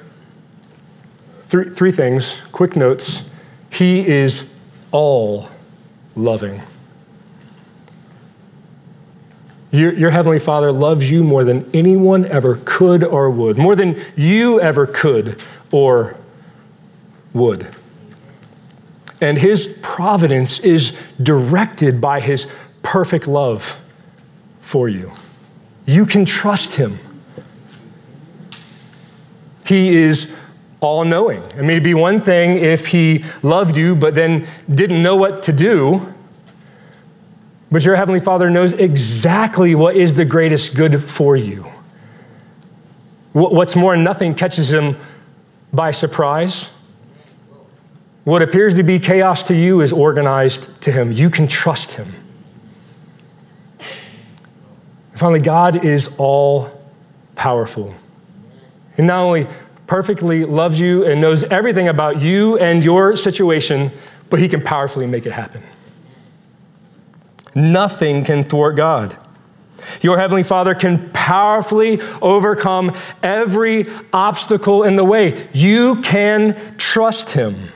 Three, 1.44 1.70
three 1.70 1.92
things, 1.92 2.42
quick 2.52 2.76
notes. 2.76 3.30
He 3.72 4.06
is 4.08 4.48
all 4.91 5.50
loving. 6.15 6.62
Your, 9.72 9.94
your, 9.94 10.12
Heavenly 10.12 10.39
Father 10.39 10.72
loves 10.72 11.12
you 11.12 11.24
more 11.24 11.44
than 11.44 11.70
anyone 11.74 12.25
ever 12.25 12.60
could 12.63 13.03
or 13.03 13.29
would, 13.29 13.58
more 13.58 13.75
than 13.75 14.01
you 14.15 14.62
ever 14.62 14.88
could 14.88 15.44
or 15.72 16.15
would. 17.34 17.67
And 19.20 19.38
His 19.38 19.67
providence 19.82 20.60
is 20.60 20.96
directed 21.22 22.00
by 22.00 22.22
His 22.22 22.48
perfect 22.82 23.27
love 23.27 23.82
for 24.62 24.88
you. 24.88 25.12
You 25.86 26.06
can 26.06 26.24
trust 26.24 26.75
Him. 26.75 27.00
He 29.65 29.98
is 29.98 30.34
all 30.79 31.05
knowing. 31.05 31.43
I 31.53 31.62
mean, 31.62 31.72
it'd 31.72 31.84
be 31.84 31.93
one 31.93 32.22
thing 32.22 32.57
if 32.57 32.88
He 32.88 33.24
loved 33.41 33.77
you, 33.77 33.96
but 33.96 34.15
then 34.15 34.48
didn't 34.69 35.01
know 35.01 35.15
what 35.15 35.43
to 35.43 35.51
do 35.51 36.13
but 37.69 37.84
your 37.84 37.96
Heavenly 37.96 38.19
Father 38.19 38.50
knows 38.50 38.74
exactly 38.74 39.75
what 39.75 39.96
is 39.96 40.13
the 40.13 40.25
greatest 40.25 40.75
good 40.75 41.03
for 41.03 41.36
you. 41.36 41.63
What's 43.34 43.75
more, 43.75 43.96
nothing 43.96 44.34
catches 44.34 44.72
him 44.72 44.98
by 45.72 45.91
surprise. 45.91 46.69
What 48.24 48.41
appears 48.41 48.74
to 48.75 48.84
be 48.84 49.00
chaos 49.00 49.43
to 49.43 49.55
you 49.55 49.81
is 49.81 49.91
organized 49.91 50.81
to 50.81 50.91
him. 50.91 51.12
You 51.12 51.29
can 51.29 51.48
trust 51.48 51.93
him. 51.93 52.15
finally, 55.13 55.41
God 55.41 55.84
is 55.84 56.10
all 56.17 56.72
powerful. 57.36 57.93
And 58.98 59.07
not 59.07 59.19
only 59.19 59.48
perfectly 59.88 60.46
loves 60.46 60.79
you 60.79 61.06
and 61.06 61.20
knows 61.20 61.44
everything 61.46 61.88
about 61.88 62.22
you 62.22 62.58
and 62.58 62.84
your 62.84 63.15
situation, 63.15 63.91
but 64.29 64.39
he 64.39 64.48
can 64.48 64.62
powerfully 64.62 65.08
make 65.08 65.25
it 65.25 65.32
happen. 65.32 65.63
Nothing 67.56 68.24
can 68.24 68.44
thwart 68.44 68.75
God. 68.75 69.17
Your 70.01 70.20
Heavenly 70.20 70.44
Father 70.44 70.75
can 70.75 71.10
powerfully 71.12 72.00
overcome 72.22 72.94
every 73.24 73.88
obstacle 74.13 74.84
in 74.84 74.96
the 74.96 75.03
way. 75.03 75.50
You 75.53 76.01
can 76.01 76.56
trust 76.77 77.32
Him. 77.32 77.70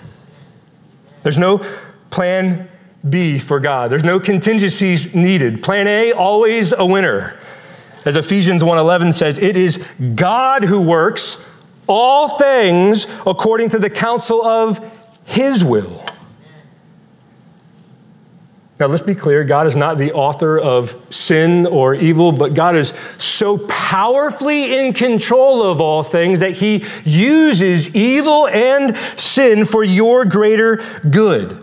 There's 1.24 1.38
no 1.38 1.65
plan 2.10 2.70
B 3.08 3.39
for 3.39 3.60
God, 3.60 3.89
there's 3.89 4.03
no 4.03 4.20
contingencies 4.20 5.15
needed. 5.15 5.63
Plan 5.63 5.88
A, 5.88 6.12
always 6.12 6.74
a 6.74 6.86
winner. 6.86 7.39
As 8.06 8.15
Ephesians 8.15 8.63
1:11 8.63 9.13
says, 9.13 9.38
it 9.38 9.56
is 9.56 9.84
God 10.15 10.63
who 10.63 10.82
works 10.82 11.44
all 11.92 12.38
things 12.38 13.06
according 13.28 13.70
to 13.70 13.80
the 13.80 13.90
counsel 13.90 14.44
of 14.44 14.80
his 15.26 15.64
will. 15.64 16.04
Now, 18.80 18.88
let's 18.88 19.04
be 19.04 19.14
clear 19.14 19.44
God 19.44 19.68
is 19.68 19.76
not 19.76 20.00
the 20.00 20.12
author 20.12 20.58
of 20.58 20.96
sin 21.14 21.68
or 21.68 21.94
evil, 21.94 22.32
but 22.32 22.56
God 22.56 22.76
is 22.76 22.94
so 23.20 23.60
powerfully 23.68 24.80
in 24.80 24.94
control 24.94 25.62
of 25.62 25.80
all 25.80 26.02
things 26.02 26.40
that 26.40 26.54
he 26.54 26.84
uses 27.06 27.94
evil 27.94 28.48
and 28.48 28.98
sin 29.18 29.66
for 29.66 29.84
your 29.84 30.26
greater 30.26 30.78
good. 31.08 31.61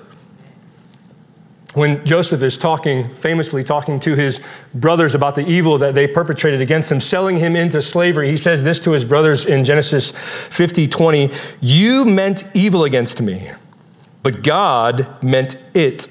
When 1.74 2.04
Joseph 2.06 2.42
is 2.42 2.56
talking, 2.56 3.10
famously 3.14 3.62
talking 3.62 4.00
to 4.00 4.14
his 4.14 4.40
brothers 4.74 5.14
about 5.14 5.34
the 5.34 5.46
evil 5.46 5.76
that 5.78 5.94
they 5.94 6.06
perpetrated 6.06 6.62
against 6.62 6.90
him, 6.90 6.98
selling 6.98 7.36
him 7.36 7.54
into 7.54 7.82
slavery, 7.82 8.30
he 8.30 8.38
says 8.38 8.64
this 8.64 8.80
to 8.80 8.92
his 8.92 9.04
brothers 9.04 9.44
in 9.44 9.64
Genesis 9.64 10.10
50 10.10 10.88
20 10.88 11.30
You 11.60 12.04
meant 12.06 12.44
evil 12.54 12.84
against 12.84 13.20
me, 13.20 13.50
but 14.22 14.42
God 14.42 15.22
meant 15.22 15.56
it 15.74 16.06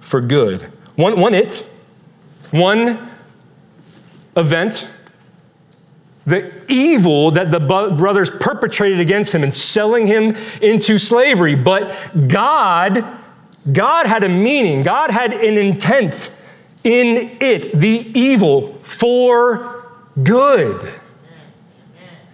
for 0.00 0.20
good. 0.20 0.70
One, 0.96 1.18
one 1.18 1.34
it, 1.34 1.66
one 2.50 2.98
event 4.36 4.86
the 6.28 6.52
evil 6.68 7.30
that 7.30 7.50
the 7.50 7.58
brothers 7.58 8.28
perpetrated 8.28 9.00
against 9.00 9.34
him 9.34 9.42
and 9.42 9.52
selling 9.52 10.06
him 10.06 10.36
into 10.60 10.98
slavery. 10.98 11.54
But 11.54 12.28
God, 12.28 13.17
God 13.72 14.06
had 14.06 14.24
a 14.24 14.28
meaning, 14.28 14.82
God 14.82 15.10
had 15.10 15.32
an 15.32 15.56
intent 15.58 16.32
in 16.84 17.36
it, 17.40 17.78
the 17.78 18.10
evil 18.14 18.74
for 18.82 19.84
good. 20.22 20.92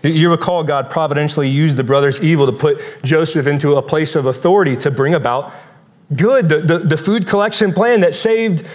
You 0.02 0.30
recall 0.30 0.64
God 0.64 0.90
providentially 0.90 1.48
used 1.48 1.78
the 1.78 1.84
brothers' 1.84 2.20
evil 2.20 2.46
to 2.46 2.52
put 2.52 2.78
Joseph 3.02 3.46
into 3.46 3.76
a 3.76 3.82
place 3.82 4.14
of 4.14 4.26
authority 4.26 4.76
to 4.76 4.90
bring 4.90 5.14
about 5.14 5.52
good. 6.14 6.48
The, 6.50 6.58
the, 6.60 6.78
the, 6.78 6.96
food 6.98 7.26
collection 7.26 7.72
plan 7.72 8.00
that 8.00 8.14
saved 8.14 8.68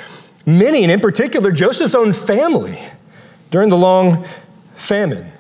many, 0.48 0.82
and 0.82 0.92
in 0.92 1.00
particular, 1.00 1.52
Joseph's 1.52 1.94
own 1.94 2.14
family 2.14 2.80
during 3.52 3.70
the 3.70 3.78
long 3.78 4.26
famine. 4.76 5.32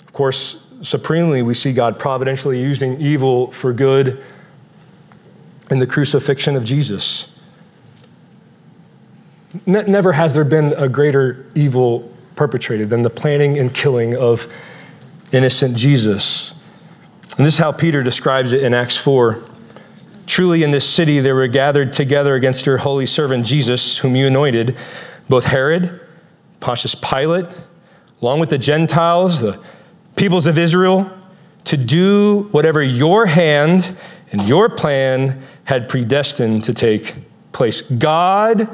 Of 0.00 0.12
course, 0.12 0.65
supremely, 0.86 1.42
we 1.42 1.54
see 1.54 1.72
God 1.72 1.98
providentially 1.98 2.60
using 2.60 3.00
evil 3.00 3.50
for 3.50 3.72
good 3.72 4.22
in 5.70 5.80
the 5.80 5.86
crucifixion 5.86 6.54
of 6.54 6.64
Jesus. 6.64 7.34
never 9.66 10.12
has 10.12 10.34
there 10.34 10.44
been 10.44 10.72
a 10.74 10.88
greater 10.88 11.44
evil 11.54 12.12
perpetrated 12.36 12.90
than 12.90 13.02
the 13.02 13.10
planning 13.10 13.58
and 13.58 13.74
killing 13.74 14.16
of 14.16 14.52
innocent 15.32 15.76
Jesus. 15.76 16.52
And 17.36 17.44
this 17.44 17.54
is 17.54 17.58
how 17.58 17.72
Peter 17.72 18.02
describes 18.02 18.52
it 18.52 18.62
in 18.62 18.72
Acts 18.72 18.96
4. 18.96 19.42
Truly, 20.26 20.62
in 20.62 20.70
this 20.70 20.88
city 20.88 21.18
there 21.20 21.34
were 21.34 21.48
gathered 21.48 21.92
together 21.92 22.34
against 22.34 22.64
your 22.64 22.78
holy 22.78 23.06
servant 23.06 23.44
Jesus, 23.44 23.98
whom 23.98 24.14
you 24.14 24.26
anointed, 24.26 24.76
both 25.28 25.46
Herod, 25.46 26.00
Pontius 26.60 26.94
Pilate, 26.94 27.46
along 28.22 28.40
with 28.40 28.50
the 28.50 28.58
Gentiles, 28.58 29.40
the 29.40 29.60
peoples 30.16 30.46
of 30.46 30.58
Israel, 30.58 31.10
to 31.64 31.76
do 31.76 32.48
whatever 32.52 32.82
your 32.82 33.26
hand 33.26 33.96
and 34.32 34.42
your 34.42 34.68
plan 34.68 35.42
had 35.64 35.88
predestined 35.88 36.64
to 36.64 36.74
take 36.74 37.14
place. 37.52 37.82
God 37.82 38.68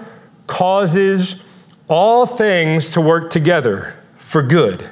causes 0.46 1.42
all 1.88 2.26
things 2.26 2.90
to 2.90 3.00
work 3.00 3.30
together 3.30 3.98
for 4.16 4.42
good. 4.42 4.88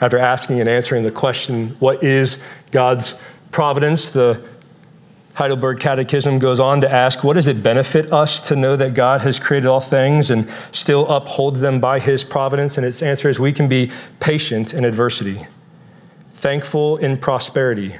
After 0.00 0.18
asking 0.18 0.60
and 0.60 0.68
answering 0.68 1.04
the 1.04 1.10
question, 1.10 1.76
what 1.78 2.02
is 2.02 2.38
God's 2.70 3.14
providence? 3.50 4.10
The 4.10 4.46
Heidelberg 5.36 5.80
Catechism 5.80 6.38
goes 6.38 6.58
on 6.58 6.80
to 6.80 6.90
ask, 6.90 7.22
what 7.22 7.34
does 7.34 7.46
it 7.46 7.62
benefit 7.62 8.12
us 8.12 8.40
to 8.48 8.56
know 8.56 8.74
that 8.74 8.94
God 8.94 9.20
has 9.20 9.38
created 9.38 9.66
all 9.66 9.80
things 9.80 10.30
and 10.30 10.50
still 10.72 11.06
upholds 11.08 11.60
them 11.60 11.78
by 11.78 12.00
his 12.00 12.24
providence? 12.24 12.78
And 12.78 12.86
its 12.86 13.02
answer 13.02 13.28
is 13.28 13.38
we 13.38 13.52
can 13.52 13.68
be 13.68 13.90
patient 14.18 14.72
in 14.72 14.84
adversity, 14.84 15.46
thankful 16.30 16.96
in 16.96 17.18
prosperity, 17.18 17.96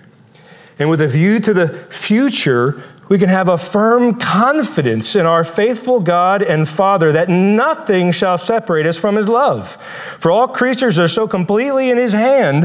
and 0.79 0.91
with 0.91 1.01
a 1.01 1.09
view 1.09 1.41
to 1.41 1.55
the 1.55 1.69
future, 1.69 2.83
we 3.09 3.19
can 3.19 3.29
have 3.29 3.49
a 3.49 3.57
firm 3.57 4.19
confidence 4.19 5.17
in 5.17 5.25
our 5.25 5.45
faithful 5.45 6.01
God 6.01 6.43
and 6.43 6.69
Father 6.69 7.13
that 7.13 7.29
nothing 7.29 8.13
shall 8.13 8.37
separate 8.37 8.85
us 8.85 8.99
from 8.99 9.17
His 9.17 9.29
love. 9.29 9.77
For 10.19 10.31
all 10.31 10.49
creatures 10.49 10.99
are 10.99 11.09
so 11.09 11.27
completely 11.27 11.91
in 11.91 11.97
His 11.97 12.13
hand 12.13 12.65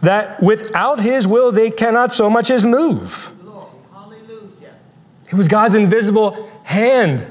that 0.00 0.42
without 0.42 1.00
His 1.00 1.26
will 1.26 1.52
they 1.52 1.70
cannot 1.70 2.12
so 2.12 2.30
much 2.30 2.50
as 2.50 2.64
move. 2.64 3.32
It 5.30 5.34
was 5.34 5.48
God's 5.48 5.74
invisible 5.74 6.50
hand 6.64 7.26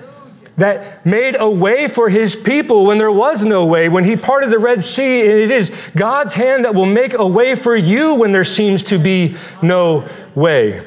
that 0.56 1.06
made 1.06 1.36
a 1.40 1.50
way 1.50 1.88
for 1.88 2.10
his 2.10 2.36
people 2.36 2.86
when 2.86 2.98
there 2.98 3.12
was 3.12 3.46
no 3.46 3.66
way. 3.66 3.88
When 3.90 4.04
he 4.04 4.16
parted 4.16 4.50
the 4.50 4.60
Red 4.60 4.82
Sea, 4.82 5.22
and 5.22 5.32
it 5.32 5.52
is 5.52 5.72
God's 5.96 6.34
hand 6.34 6.66
that 6.66 6.76
will 6.76 6.86
make 6.86 7.14
a 7.14 7.26
way 7.26 7.56
for 7.56 7.76
you 7.76 8.16
when 8.16 8.32
there 8.32 8.44
seems 8.44 8.84
to 8.86 9.00
be 9.00 9.36
no 9.62 10.08
way. 10.36 10.86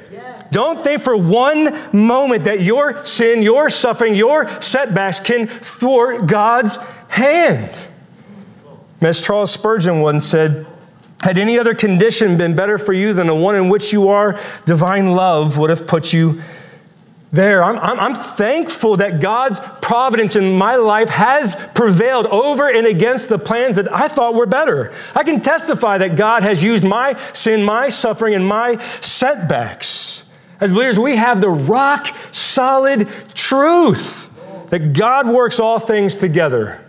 Don't 0.51 0.85
think 0.85 1.01
for 1.01 1.17
one 1.17 1.75
moment 1.95 2.45
that 2.45 2.61
your 2.61 3.05
sin, 3.07 3.41
your 3.41 3.71
suffering, 3.71 4.15
your 4.15 4.49
setbacks 4.61 5.19
can 5.19 5.47
thwart 5.49 6.27
God's 6.27 6.77
hand. 7.09 7.71
As 9.01 9.23
Charles 9.23 9.51
Spurgeon 9.51 10.01
once 10.01 10.27
said, 10.27 10.67
had 11.23 11.39
any 11.39 11.59
other 11.59 11.75
condition 11.75 12.37
been 12.37 12.55
better 12.55 12.77
for 12.77 12.93
you 12.93 13.15
than 13.15 13.29
the 13.29 13.35
one 13.35 13.55
in 13.55 13.71
which 13.71 13.93
you 13.93 14.09
are, 14.09 14.39
divine 14.67 15.13
love 15.13 15.57
would 15.57 15.71
have 15.71 15.87
put 15.87 16.13
you 16.13 16.43
there. 17.33 17.65
I'm, 17.65 17.79
I'm, 17.79 17.99
I'm, 17.99 18.15
thankful 18.15 18.99
that 18.99 19.21
God's 19.21 19.59
providence 19.81 20.37
in 20.37 20.55
my 20.55 20.77
life 20.77 21.09
has 21.09 21.55
prevailed 21.75 22.27
over 22.27 22.71
and 22.71 22.87
against 22.87 23.31
the 23.31 23.39
plans 23.39 23.77
that 23.77 23.91
I 23.91 24.07
thought 24.07 24.35
were 24.35 24.47
better. 24.47 24.93
I 25.15 25.25
can 25.25 25.41
testify 25.41 25.97
that 25.99 26.15
God 26.15 26.43
has 26.43 26.63
used 26.63 26.85
my 26.85 27.19
sin, 27.33 27.65
my 27.65 27.89
suffering, 27.89 28.35
and 28.35 28.47
my 28.47 28.77
setbacks. 29.01 30.27
As 30.61 30.73
believers, 30.73 30.99
we 30.99 31.17
have 31.17 31.41
the 31.41 31.49
rock 31.49 32.15
solid 32.33 33.09
truth 33.35 34.29
that 34.69 34.93
God 34.93 35.27
works 35.27 35.59
all 35.59 35.79
things 35.79 36.19
together 36.19 36.85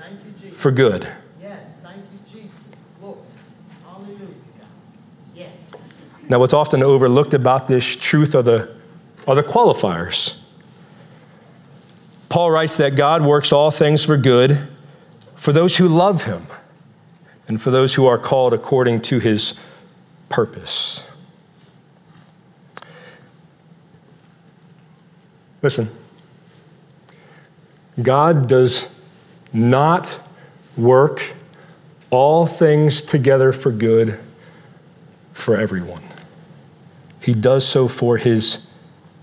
for 0.54 0.72
good. 0.72 1.08
Yes. 1.42 1.70
Now, 6.30 6.40
what's 6.40 6.54
often 6.54 6.84
overlooked 6.84 7.34
about 7.34 7.68
this 7.70 7.96
truth 7.96 8.36
of 8.36 8.46
the 8.46 8.83
are 9.28 9.36
the 9.36 9.44
qualifiers. 9.44 10.38
Paul 12.30 12.52
writes 12.52 12.78
that 12.78 12.96
God 12.96 13.24
works 13.24 13.52
all 13.52 13.72
things 13.72 14.04
for 14.04 14.18
good 14.18 14.68
for 15.36 15.54
those 15.54 15.78
who 15.78 15.88
love 15.88 16.24
him 16.24 16.48
and 17.48 17.62
for 17.62 17.70
those 17.70 17.96
who 17.96 18.06
are 18.06 18.18
called 18.18 18.54
according 18.54 19.02
to 19.02 19.20
his 19.20 19.60
purpose. 20.30 21.10
Listen, 25.62 25.90
God 28.02 28.48
does 28.48 28.88
not 29.54 30.20
work 30.76 31.34
all 32.10 32.46
things 32.46 33.02
together 33.02 33.52
for 33.52 33.72
good 33.72 34.20
for 35.34 35.56
everyone. 35.56 36.04
He 37.22 37.34
does 37.34 37.68
so 37.68 37.88
for 37.88 38.18
his 38.18 38.63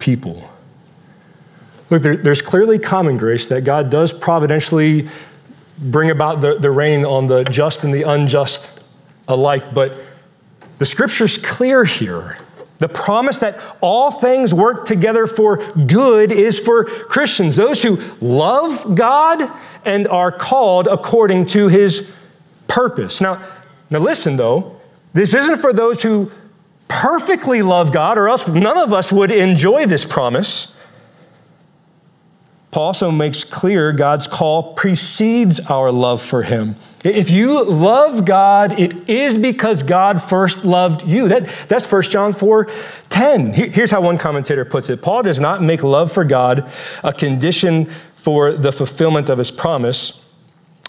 people. 0.01 0.51
Look, 1.91 2.03
there, 2.03 2.17
there's 2.17 2.43
clearly 2.43 2.79
common 2.79 3.17
grace 3.17 3.49
that 3.49 3.65
God 3.65 3.91
does 3.91 4.13
providentially 4.13 5.09
bring 5.79 6.11
about 6.11 6.41
the, 6.41 6.59
the 6.59 6.71
rain 6.71 7.05
on 7.05 7.27
the 7.27 7.45
just 7.45 7.85
and 7.85 7.93
the 7.93 8.03
unjust 8.03 8.73
alike, 9.29 9.73
but 9.73 9.97
the 10.79 10.87
scripture's 10.87 11.37
clear 11.39 11.85
here. 11.85 12.39
The 12.79 12.89
promise 12.89 13.41
that 13.41 13.61
all 13.83 14.11
things 14.11 14.55
work 14.55 14.87
together 14.87 15.27
for 15.27 15.59
good 15.73 16.33
is 16.33 16.59
for 16.59 16.85
Christians, 16.85 17.57
those 17.57 17.83
who 17.83 18.01
love 18.21 18.95
God 18.95 19.43
and 19.85 20.09
are 20.09 20.33
called 20.33 20.87
according 20.87 21.47
to 21.49 21.69
his 21.69 22.11
purpose. 22.69 23.21
Now, 23.21 23.47
now 23.91 23.99
listen 23.99 24.37
though, 24.37 24.81
this 25.13 25.35
isn't 25.35 25.59
for 25.59 25.75
those 25.75 26.03
who 26.03 26.31
perfectly 26.91 27.63
love 27.63 27.93
God, 27.93 28.19
or 28.19 28.29
else 28.29 28.47
none 28.49 28.77
of 28.77 28.93
us 28.93 29.13
would 29.13 29.31
enjoy 29.31 29.87
this 29.87 30.05
promise. 30.05 30.75
Paul 32.73 32.85
also 32.85 33.11
makes 33.11 33.43
clear 33.43 33.93
God's 33.93 34.27
call 34.27 34.75
precedes 34.75 35.59
our 35.61 35.91
love 35.91 36.23
for 36.23 36.43
Him. 36.43 36.77
If 37.05 37.31
you 37.31 37.65
love 37.65 38.25
God, 38.25 38.79
it 38.79 39.09
is 39.09 39.39
because 39.39 39.83
God 39.83 40.23
first 40.23 40.65
loved 40.65 41.07
you. 41.07 41.29
That, 41.29 41.47
that's 41.69 41.91
1 41.91 42.03
John 42.03 42.33
4 42.33 42.69
10. 43.09 43.55
Here's 43.55 43.91
how 43.91 44.01
one 44.01 44.19
commentator 44.19 44.65
puts 44.65 44.89
it 44.89 45.01
Paul 45.03 45.23
does 45.23 45.41
not 45.41 45.63
make 45.63 45.83
love 45.83 46.13
for 46.13 46.25
God 46.25 46.71
a 47.03 47.13
condition 47.13 47.87
for 48.17 48.53
the 48.53 48.73
fulfillment 48.73 49.31
of 49.31 49.39
His 49.39 49.51
promise, 49.51 50.25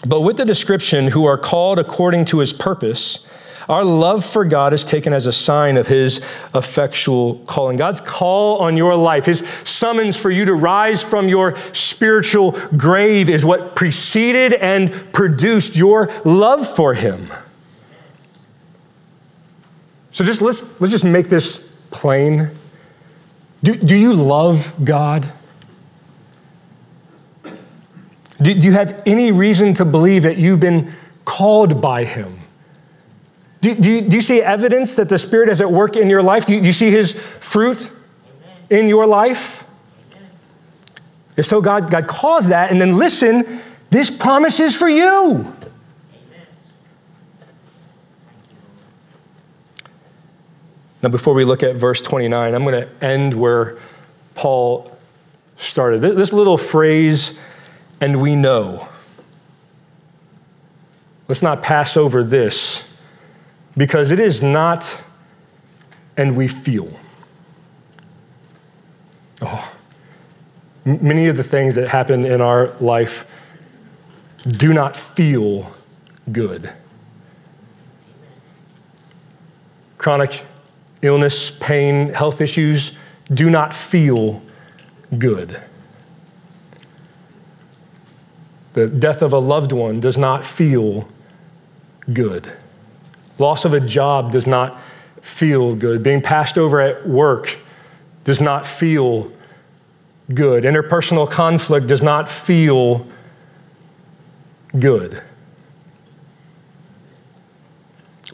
but 0.06 0.20
with 0.20 0.36
the 0.36 0.44
description, 0.44 1.08
who 1.08 1.24
are 1.24 1.38
called 1.38 1.78
according 1.78 2.26
to 2.26 2.40
His 2.40 2.52
purpose, 2.52 3.26
our 3.68 3.84
love 3.84 4.24
for 4.24 4.44
God 4.44 4.72
is 4.72 4.84
taken 4.84 5.12
as 5.12 5.26
a 5.26 5.32
sign 5.32 5.76
of 5.76 5.88
His 5.88 6.18
effectual 6.54 7.36
calling. 7.46 7.76
God's 7.76 8.00
call 8.00 8.58
on 8.58 8.76
your 8.76 8.96
life, 8.96 9.26
His 9.26 9.40
summons 9.64 10.16
for 10.16 10.30
you 10.30 10.44
to 10.44 10.54
rise 10.54 11.02
from 11.02 11.28
your 11.28 11.56
spiritual 11.72 12.52
grave, 12.76 13.28
is 13.28 13.44
what 13.44 13.76
preceded 13.76 14.54
and 14.54 14.92
produced 15.12 15.76
your 15.76 16.10
love 16.24 16.66
for 16.66 16.94
Him. 16.94 17.32
So 20.12 20.24
just 20.24 20.42
let's, 20.42 20.80
let's 20.80 20.92
just 20.92 21.04
make 21.04 21.28
this 21.28 21.66
plain. 21.90 22.50
Do, 23.62 23.76
do 23.76 23.96
you 23.96 24.12
love 24.12 24.74
God? 24.84 25.32
Do, 28.42 28.54
do 28.54 28.66
you 28.66 28.72
have 28.72 29.02
any 29.06 29.30
reason 29.30 29.72
to 29.74 29.84
believe 29.84 30.24
that 30.24 30.36
you've 30.36 30.60
been 30.60 30.92
called 31.24 31.80
by 31.80 32.04
Him? 32.04 32.41
Do, 33.62 33.74
do, 33.76 33.90
you, 33.90 34.00
do 34.02 34.16
you 34.16 34.22
see 34.22 34.42
evidence 34.42 34.96
that 34.96 35.08
the 35.08 35.18
Spirit 35.18 35.48
is 35.48 35.60
at 35.60 35.70
work 35.70 35.96
in 35.96 36.10
your 36.10 36.22
life? 36.22 36.46
Do 36.46 36.52
you, 36.52 36.60
do 36.60 36.66
you 36.66 36.72
see 36.72 36.90
His 36.90 37.12
fruit 37.12 37.90
in 38.68 38.88
your 38.88 39.06
life? 39.06 39.64
If 41.36 41.46
so, 41.46 41.62
God, 41.62 41.90
God 41.90 42.08
caused 42.08 42.50
that. 42.50 42.70
And 42.70 42.80
then 42.80 42.98
listen, 42.98 43.60
This 43.92 44.10
promise 44.10 44.58
is 44.58 44.74
for 44.74 44.88
you. 44.88 45.54
Now, 51.02 51.10
before 51.10 51.34
we 51.34 51.44
look 51.44 51.62
at 51.62 51.76
verse 51.76 52.00
29, 52.00 52.54
I'm 52.54 52.64
going 52.64 52.86
to 52.86 53.04
end 53.04 53.34
where 53.34 53.76
Paul 54.34 54.96
started. 55.56 56.00
This 56.00 56.32
little 56.32 56.56
phrase, 56.56 57.38
and 58.00 58.22
we 58.22 58.34
know. 58.34 58.88
Let's 61.28 61.42
not 61.42 61.62
pass 61.62 61.96
over 61.96 62.24
this 62.24 62.88
because 63.76 64.10
it 64.10 64.20
is 64.20 64.42
not, 64.42 65.02
and 66.16 66.36
we 66.36 66.48
feel. 66.48 66.92
Oh, 69.40 69.74
many 70.84 71.28
of 71.28 71.36
the 71.36 71.42
things 71.42 71.74
that 71.74 71.88
happen 71.88 72.24
in 72.24 72.40
our 72.40 72.74
life 72.80 73.28
do 74.46 74.72
not 74.72 74.96
feel 74.96 75.74
good. 76.30 76.72
Chronic 79.98 80.44
illness, 81.00 81.50
pain, 81.50 82.10
health 82.10 82.40
issues 82.40 82.92
do 83.32 83.50
not 83.50 83.72
feel 83.72 84.42
good. 85.18 85.60
The 88.72 88.88
death 88.88 89.22
of 89.22 89.32
a 89.32 89.38
loved 89.38 89.72
one 89.72 90.00
does 90.00 90.16
not 90.16 90.44
feel 90.44 91.08
good. 92.12 92.52
Loss 93.38 93.64
of 93.64 93.74
a 93.74 93.80
job 93.80 94.32
does 94.32 94.46
not 94.46 94.80
feel 95.22 95.74
good. 95.74 96.02
Being 96.02 96.20
passed 96.20 96.58
over 96.58 96.80
at 96.80 97.08
work 97.08 97.58
does 98.24 98.40
not 98.40 98.66
feel 98.66 99.32
good. 100.32 100.64
Interpersonal 100.64 101.30
conflict 101.30 101.86
does 101.86 102.02
not 102.02 102.28
feel 102.28 103.06
good. 104.78 105.22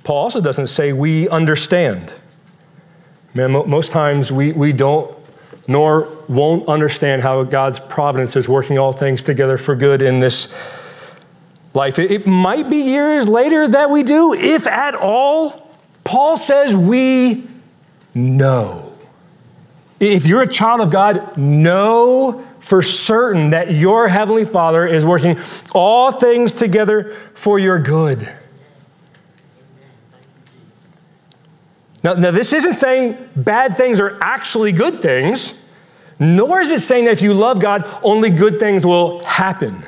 Paul 0.04 0.16
also 0.24 0.40
doesn't 0.40 0.68
say 0.68 0.92
we 0.92 1.28
understand. 1.28 2.14
Man, 3.34 3.52
most 3.52 3.92
times 3.92 4.32
we, 4.32 4.52
we 4.52 4.72
don't 4.72 5.14
nor 5.68 6.08
won't 6.28 6.66
understand 6.66 7.22
how 7.22 7.44
God's 7.44 7.78
providence 7.78 8.34
is 8.34 8.48
working 8.48 8.78
all 8.78 8.92
things 8.92 9.22
together 9.22 9.58
for 9.58 9.76
good 9.76 10.00
in 10.00 10.18
this 10.18 10.46
life. 11.78 11.98
It, 11.98 12.10
it 12.10 12.26
might 12.26 12.68
be 12.68 12.76
years 12.76 13.26
later 13.26 13.66
that 13.68 13.88
we 13.88 14.02
do, 14.02 14.34
if 14.34 14.66
at 14.66 14.94
all. 14.94 15.66
Paul 16.04 16.36
says 16.36 16.74
we 16.74 17.46
know. 18.14 18.92
If 20.00 20.26
you're 20.26 20.42
a 20.42 20.48
child 20.48 20.80
of 20.80 20.90
God, 20.90 21.36
know 21.38 22.44
for 22.60 22.82
certain 22.82 23.50
that 23.50 23.72
your 23.72 24.08
Heavenly 24.08 24.44
Father 24.44 24.86
is 24.86 25.06
working 25.06 25.38
all 25.74 26.12
things 26.12 26.52
together 26.52 27.10
for 27.34 27.58
your 27.58 27.78
good. 27.78 28.30
Now, 32.02 32.14
now, 32.14 32.30
this 32.30 32.52
isn't 32.52 32.74
saying 32.74 33.16
bad 33.34 33.76
things 33.76 33.98
are 33.98 34.18
actually 34.22 34.72
good 34.72 35.02
things, 35.02 35.54
nor 36.18 36.60
is 36.60 36.70
it 36.70 36.80
saying 36.80 37.06
that 37.06 37.12
if 37.12 37.22
you 37.22 37.34
love 37.34 37.60
God, 37.60 37.88
only 38.02 38.30
good 38.30 38.60
things 38.60 38.86
will 38.86 39.22
happen. 39.24 39.84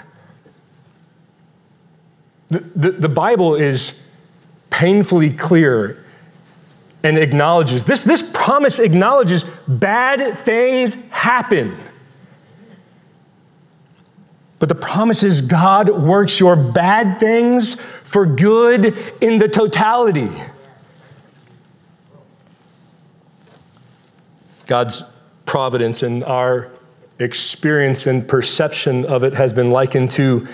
The, 2.51 2.91
the, 2.91 3.09
Bible 3.09 3.55
is 3.55 3.97
painfully 4.71 5.33
clear 5.33 6.05
and 7.05 7.17
acknowledges 7.17 7.85
this, 7.85 8.03
this 8.03 8.29
promise 8.35 8.81
acknowledges 8.81 9.45
bad 9.69 10.37
things 10.39 10.97
happen. 11.11 11.77
But 14.59 14.69
the 14.69 14.75
promise 14.75 15.23
is 15.23 15.41
God 15.41 15.89
works 15.89 16.41
your 16.41 16.57
bad 16.57 17.21
things 17.21 17.75
for 17.75 18.27
good 18.27 18.99
in 19.21 19.39
the 19.39 19.49
totality. 19.49 20.29
God's 24.67 25.03
providence 25.47 26.03
and 26.03 26.23
our 26.25 26.71
experience 27.19 28.07
and 28.07 28.27
perception 28.27 29.07
of 29.07 29.25
it 29.25 29.35
has 29.35 29.53
been 29.53 29.71
likened 29.71 30.11
to 30.13 30.47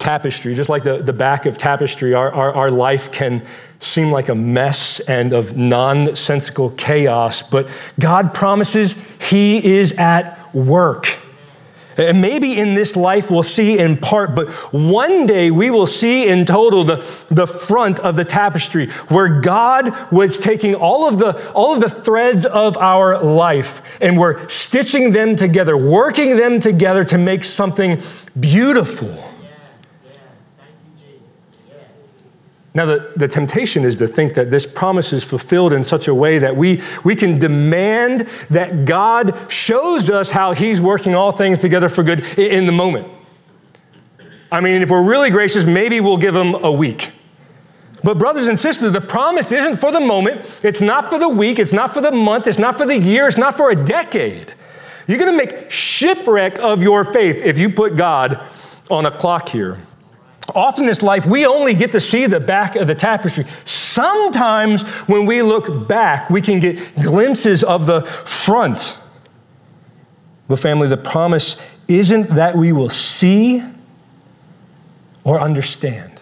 tapestry. 0.00 0.56
Just 0.56 0.68
like 0.68 0.82
the, 0.82 0.98
the 0.98 1.12
back 1.12 1.46
of 1.46 1.56
tapestry, 1.56 2.14
our, 2.14 2.32
our, 2.32 2.52
our 2.52 2.70
life 2.72 3.12
can 3.12 3.46
seem 3.78 4.10
like 4.10 4.28
a 4.28 4.34
mess 4.34 4.98
and 5.00 5.32
of 5.32 5.56
nonsensical 5.56 6.70
chaos, 6.70 7.42
but 7.42 7.68
God 8.00 8.34
promises 8.34 8.96
He 9.20 9.78
is 9.78 9.92
at 9.92 10.52
work. 10.54 11.06
And 11.96 12.22
maybe 12.22 12.58
in 12.58 12.74
this 12.74 12.96
life 12.96 13.30
we'll 13.30 13.42
see 13.42 13.78
in 13.78 13.96
part, 13.98 14.34
but 14.34 14.48
one 14.72 15.26
day 15.26 15.50
we 15.50 15.70
will 15.70 15.86
see 15.86 16.28
in 16.28 16.46
total 16.46 16.82
the, 16.82 16.96
the 17.30 17.46
front 17.46 17.98
of 18.00 18.16
the 18.16 18.24
tapestry 18.24 18.88
where 19.08 19.40
God 19.40 19.94
was 20.10 20.38
taking 20.38 20.74
all 20.74 21.06
of, 21.06 21.18
the, 21.18 21.52
all 21.52 21.74
of 21.74 21.82
the 21.82 21.90
threads 21.90 22.46
of 22.46 22.78
our 22.78 23.22
life 23.22 23.98
and 24.00 24.18
we're 24.18 24.48
stitching 24.48 25.12
them 25.12 25.36
together, 25.36 25.76
working 25.76 26.36
them 26.36 26.58
together 26.58 27.04
to 27.04 27.18
make 27.18 27.44
something 27.44 28.00
beautiful. 28.38 29.39
Now, 32.72 32.84
the, 32.84 33.12
the 33.16 33.26
temptation 33.26 33.84
is 33.84 33.98
to 33.98 34.06
think 34.06 34.34
that 34.34 34.52
this 34.52 34.64
promise 34.64 35.12
is 35.12 35.24
fulfilled 35.24 35.72
in 35.72 35.82
such 35.82 36.06
a 36.06 36.14
way 36.14 36.38
that 36.38 36.56
we, 36.56 36.80
we 37.04 37.16
can 37.16 37.38
demand 37.38 38.28
that 38.48 38.84
God 38.84 39.36
shows 39.50 40.08
us 40.08 40.30
how 40.30 40.52
He's 40.52 40.80
working 40.80 41.14
all 41.14 41.32
things 41.32 41.60
together 41.60 41.88
for 41.88 42.04
good 42.04 42.20
in, 42.38 42.66
the 42.66 42.72
moment. 42.72 43.08
I 44.52 44.60
mean, 44.60 44.82
if 44.82 44.90
we're 44.90 45.02
really 45.02 45.30
gracious, 45.30 45.64
maybe 45.64 46.00
we'll 46.00 46.16
give 46.16 46.36
Him 46.36 46.54
a 46.54 46.70
week. 46.70 47.10
But, 48.04 48.18
brothers 48.18 48.46
and 48.46 48.58
sisters, 48.58 48.92
the 48.92 49.00
promise 49.00 49.50
isn't 49.50 49.76
for 49.78 49.90
the 49.90 50.00
moment, 50.00 50.60
it's 50.62 50.80
not 50.80 51.10
for 51.10 51.18
the 51.18 51.28
week, 51.28 51.58
it's 51.58 51.72
not 51.72 51.92
for 51.92 52.00
the 52.00 52.12
month, 52.12 52.46
it's 52.46 52.58
not 52.58 52.78
for 52.78 52.86
the 52.86 52.96
year, 52.96 53.26
it's 53.26 53.36
not 53.36 53.56
for 53.56 53.70
a 53.70 53.76
decade. 53.76 54.54
You're 55.08 55.18
going 55.18 55.36
to 55.36 55.36
make 55.36 55.70
shipwreck 55.72 56.60
of 56.60 56.82
your 56.82 57.04
faith 57.04 57.42
if 57.42 57.58
you 57.58 57.68
put 57.68 57.96
God 57.96 58.40
on 58.88 59.06
a 59.06 59.10
clock 59.10 59.48
here. 59.48 59.76
Often 60.54 60.84
in 60.84 60.88
this 60.88 61.02
life, 61.02 61.26
we 61.26 61.46
only 61.46 61.74
get 61.74 61.92
to 61.92 62.00
see 62.00 62.26
the 62.26 62.40
back 62.40 62.76
of 62.76 62.86
the 62.86 62.94
tapestry. 62.94 63.46
Sometimes 63.64 64.82
when 65.08 65.26
we 65.26 65.42
look 65.42 65.88
back, 65.88 66.30
we 66.30 66.40
can 66.40 66.60
get 66.60 66.94
glimpses 66.96 67.62
of 67.62 67.86
the 67.86 68.02
front. 68.02 68.98
But, 70.48 70.58
family, 70.58 70.88
the 70.88 70.96
promise 70.96 71.56
isn't 71.88 72.30
that 72.30 72.56
we 72.56 72.72
will 72.72 72.88
see 72.90 73.62
or 75.24 75.40
understand. 75.40 76.12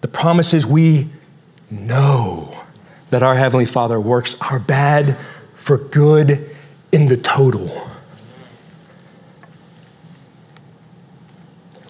The 0.00 0.08
promise 0.08 0.54
is 0.54 0.66
we 0.66 1.08
know 1.70 2.64
that 3.10 3.22
our 3.22 3.34
Heavenly 3.34 3.66
Father 3.66 4.00
works 4.00 4.36
our 4.40 4.58
bad 4.58 5.16
for 5.54 5.78
good 5.78 6.54
in 6.92 7.06
the 7.06 7.16
total. 7.16 7.90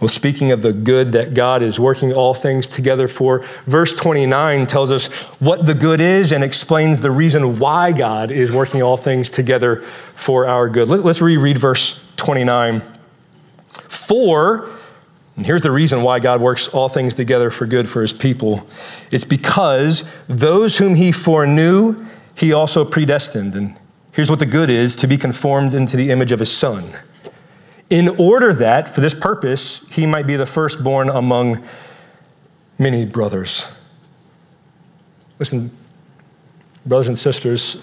Well, 0.04 0.10
speaking 0.10 0.52
of 0.52 0.60
the 0.60 0.74
good 0.74 1.12
that 1.12 1.32
God 1.32 1.62
is 1.62 1.80
working 1.80 2.12
all 2.12 2.34
things 2.34 2.68
together 2.68 3.08
for, 3.08 3.38
verse 3.64 3.94
29 3.94 4.66
tells 4.66 4.92
us 4.92 5.06
what 5.40 5.64
the 5.64 5.72
good 5.72 5.98
is 5.98 6.30
and 6.30 6.44
explains 6.44 7.00
the 7.00 7.10
reason 7.10 7.58
why 7.58 7.90
God 7.92 8.30
is 8.30 8.52
working 8.52 8.82
all 8.82 8.98
things 8.98 9.30
together 9.30 9.76
for 9.76 10.46
our 10.46 10.68
good. 10.68 10.88
Let's 10.88 11.22
reread 11.22 11.56
verse 11.56 12.04
29. 12.16 12.82
For, 13.70 14.68
and 15.36 15.46
here's 15.46 15.62
the 15.62 15.70
reason 15.70 16.02
why 16.02 16.20
God 16.20 16.42
works 16.42 16.68
all 16.68 16.90
things 16.90 17.14
together 17.14 17.48
for 17.48 17.64
good 17.64 17.88
for 17.88 18.02
his 18.02 18.12
people 18.12 18.68
it's 19.10 19.24
because 19.24 20.04
those 20.28 20.76
whom 20.76 20.96
he 20.96 21.12
foreknew, 21.12 22.04
he 22.34 22.52
also 22.52 22.84
predestined. 22.84 23.54
And 23.54 23.74
here's 24.12 24.28
what 24.28 24.38
the 24.38 24.44
good 24.44 24.68
is 24.68 24.94
to 24.96 25.06
be 25.06 25.16
conformed 25.16 25.72
into 25.72 25.96
the 25.96 26.10
image 26.10 26.30
of 26.30 26.40
his 26.40 26.52
son 26.52 26.92
in 27.90 28.08
order 28.20 28.52
that, 28.54 28.88
for 28.88 29.00
this 29.00 29.14
purpose, 29.14 29.86
he 29.90 30.06
might 30.06 30.26
be 30.26 30.36
the 30.36 30.46
firstborn 30.46 31.08
among 31.08 31.64
many 32.78 33.04
brothers. 33.04 33.72
Listen, 35.38 35.70
brothers 36.86 37.08
and 37.08 37.18
sisters, 37.18 37.82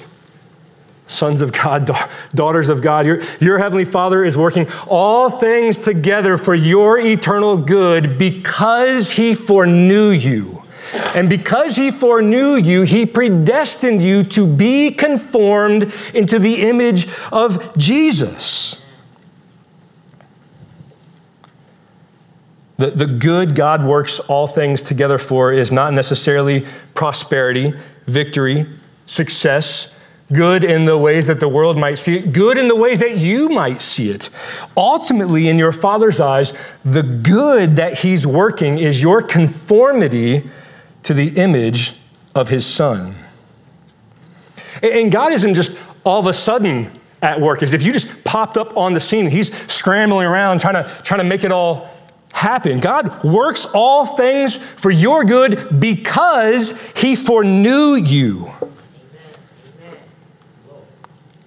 sons 1.08 1.42
of 1.42 1.52
God, 1.52 1.86
da- 1.86 2.10
daughters 2.34 2.70
of 2.70 2.82
God, 2.82 3.06
your, 3.06 3.22
your 3.40 3.58
heavenly 3.58 3.86
Father 3.86 4.24
is 4.24 4.38
working 4.38 4.68
all 4.88 5.30
things 5.30 5.84
together 5.84 6.38
for 6.38 6.56
your 6.56 7.00
eternal 7.00 7.58
good 7.58 8.18
because 8.18 9.12
he 9.12 9.34
foreknew 9.34 10.10
you. 10.10 10.64
And 11.14 11.30
because 11.30 11.76
he 11.76 11.92
foreknew 11.92 12.56
you, 12.56 12.82
he 12.82 13.06
predestined 13.06 14.02
you 14.02 14.24
to 14.26 14.48
be 14.48 14.92
conformed 14.92 15.94
into 16.14 16.40
the 16.40 16.64
image 16.64 17.08
of 17.32 17.78
Jesus. 17.78 18.81
The, 22.82 22.90
the 22.90 23.06
good 23.06 23.54
God 23.54 23.86
works 23.86 24.20
all 24.22 24.48
things 24.48 24.82
together 24.82 25.20
for 25.20 25.54
is 25.54 25.72
not 25.72 25.94
necessarily 25.94 26.66
prosperity, 26.96 27.74
victory, 28.08 28.66
success, 29.06 29.94
good 30.34 30.64
in 30.64 30.86
the 30.86 30.98
ways 30.98 31.28
that 31.28 31.40
the 31.40 31.48
world 31.48 31.78
might 31.78 32.00
see 32.00 32.18
it, 32.18 32.34
good 32.34 32.58
in 32.58 32.68
the 32.68 32.76
ways 32.76 33.00
that 33.00 33.20
you 33.20 33.50
might 33.50 33.82
see 33.82 34.10
it. 34.10 34.32
Ultimately, 34.76 35.48
in 35.48 35.60
your 35.60 35.72
Father's 35.72 36.20
eyes, 36.20 36.54
the 36.84 37.04
good 37.04 37.76
that 37.76 38.00
He's 38.00 38.26
working 38.26 38.80
is 38.80 39.00
your 39.00 39.22
conformity 39.22 40.50
to 41.04 41.14
the 41.14 41.40
image 41.40 41.94
of 42.34 42.50
His 42.50 42.66
Son. 42.66 43.16
And 44.82 45.12
God 45.12 45.34
isn't 45.34 45.54
just 45.54 45.74
all 46.04 46.20
of 46.20 46.26
a 46.26 46.34
sudden 46.34 46.92
at 47.22 47.40
work, 47.40 47.62
as 47.62 47.76
if 47.76 47.84
you 47.84 47.94
just 47.94 48.24
popped 48.24 48.58
up 48.58 48.76
on 48.76 48.94
the 48.94 49.00
scene. 49.00 49.30
He's 49.30 49.56
scrambling 49.72 50.26
around 50.26 50.62
trying 50.62 50.84
to, 50.84 50.90
trying 51.04 51.20
to 51.20 51.26
make 51.26 51.44
it 51.44 51.52
all 51.52 51.88
happen. 52.42 52.80
God 52.80 53.24
works 53.24 53.66
all 53.74 54.04
things 54.06 54.56
for 54.56 54.90
your 54.90 55.24
good 55.24 55.80
because 55.80 56.92
He 56.94 57.16
foreknew 57.16 57.94
you. 57.94 58.52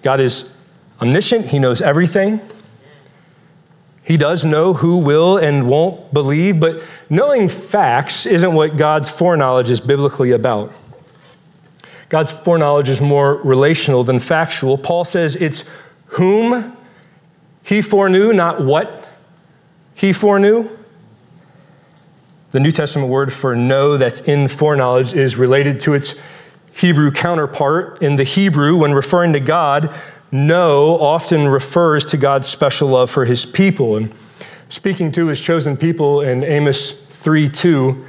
God 0.01 0.21
is 0.21 0.49
omniscient, 1.01 1.47
He 1.47 1.59
knows 1.59 1.81
everything. 1.81 2.39
He 4.03 4.17
does 4.17 4.45
know 4.45 4.73
who 4.73 4.99
will 4.99 5.37
and 5.37 5.67
won't 5.67 6.13
believe, 6.13 6.59
but 6.59 6.81
knowing 7.09 7.49
facts 7.49 8.25
isn't 8.25 8.53
what 8.53 8.77
God's 8.77 9.09
foreknowledge 9.09 9.71
is 9.71 9.81
biblically 9.81 10.31
about. 10.31 10.71
God's 12.07 12.31
foreknowledge 12.31 12.87
is 12.87 13.01
more 13.01 13.41
relational 13.41 14.03
than 14.03 14.19
factual. 14.19 14.77
Paul 14.77 15.03
says 15.03 15.35
it's 15.35 15.65
whom 16.05 16.77
he 17.63 17.81
foreknew, 17.81 18.31
not 18.31 18.63
what 18.63 19.09
he 19.95 20.13
foreknew. 20.13 20.69
The 22.55 22.61
New 22.61 22.71
Testament 22.71 23.09
word 23.09 23.33
for 23.33 23.53
know 23.53 23.97
that's 23.97 24.21
in 24.21 24.47
foreknowledge 24.47 25.13
is 25.13 25.35
related 25.35 25.81
to 25.81 25.93
its 25.93 26.15
Hebrew 26.73 27.11
counterpart. 27.11 28.01
In 28.01 28.15
the 28.15 28.23
Hebrew, 28.23 28.77
when 28.77 28.93
referring 28.93 29.33
to 29.33 29.41
God, 29.41 29.93
know 30.31 30.97
often 31.01 31.49
refers 31.49 32.05
to 32.05 32.15
God's 32.15 32.47
special 32.47 32.87
love 32.87 33.11
for 33.11 33.25
his 33.25 33.45
people. 33.45 33.97
And 33.97 34.15
speaking 34.69 35.11
to 35.11 35.27
his 35.27 35.41
chosen 35.41 35.75
people 35.75 36.21
in 36.21 36.45
Amos 36.45 36.93
3 36.93 37.49
2, 37.49 38.05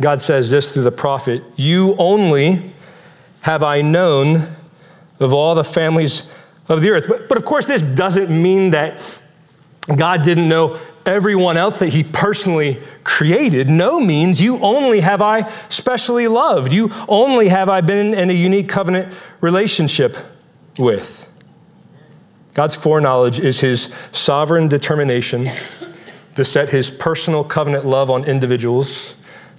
God 0.00 0.20
says 0.20 0.50
this 0.50 0.74
through 0.74 0.82
the 0.82 0.90
prophet 0.90 1.44
You 1.54 1.94
only 1.96 2.72
have 3.42 3.62
I 3.62 3.82
known 3.82 4.48
of 5.20 5.32
all 5.32 5.54
the 5.54 5.62
families 5.62 6.24
of 6.68 6.82
the 6.82 6.90
earth. 6.90 7.06
But, 7.06 7.28
but 7.28 7.38
of 7.38 7.44
course, 7.44 7.68
this 7.68 7.84
doesn't 7.84 8.30
mean 8.30 8.70
that 8.70 9.22
God 9.96 10.22
didn't 10.22 10.48
know 10.48 10.80
everyone 11.06 11.56
else 11.56 11.78
that 11.78 11.90
he 11.90 12.02
personally 12.02 12.80
created. 13.04 13.70
Know 13.70 14.00
means 14.00 14.40
you 14.40 14.58
only 14.60 15.00
have 15.00 15.22
I 15.22 15.50
specially 15.68 16.28
loved. 16.28 16.72
You 16.72 16.90
only 17.08 17.48
have 17.48 17.68
I 17.68 17.80
been 17.80 18.14
in 18.14 18.30
a 18.30 18.34
unique 18.34 18.68
covenant 18.68 19.12
relationship 19.40 20.16
with. 20.78 21.30
God's 22.54 22.74
foreknowledge 22.74 23.38
is 23.38 23.60
his 23.60 23.94
sovereign 24.12 24.68
determination 24.68 25.48
to 26.34 26.44
set 26.44 26.70
his 26.70 26.90
personal 26.90 27.44
covenant 27.44 27.86
love 27.86 28.10
on 28.10 28.24
individuals 28.24 29.14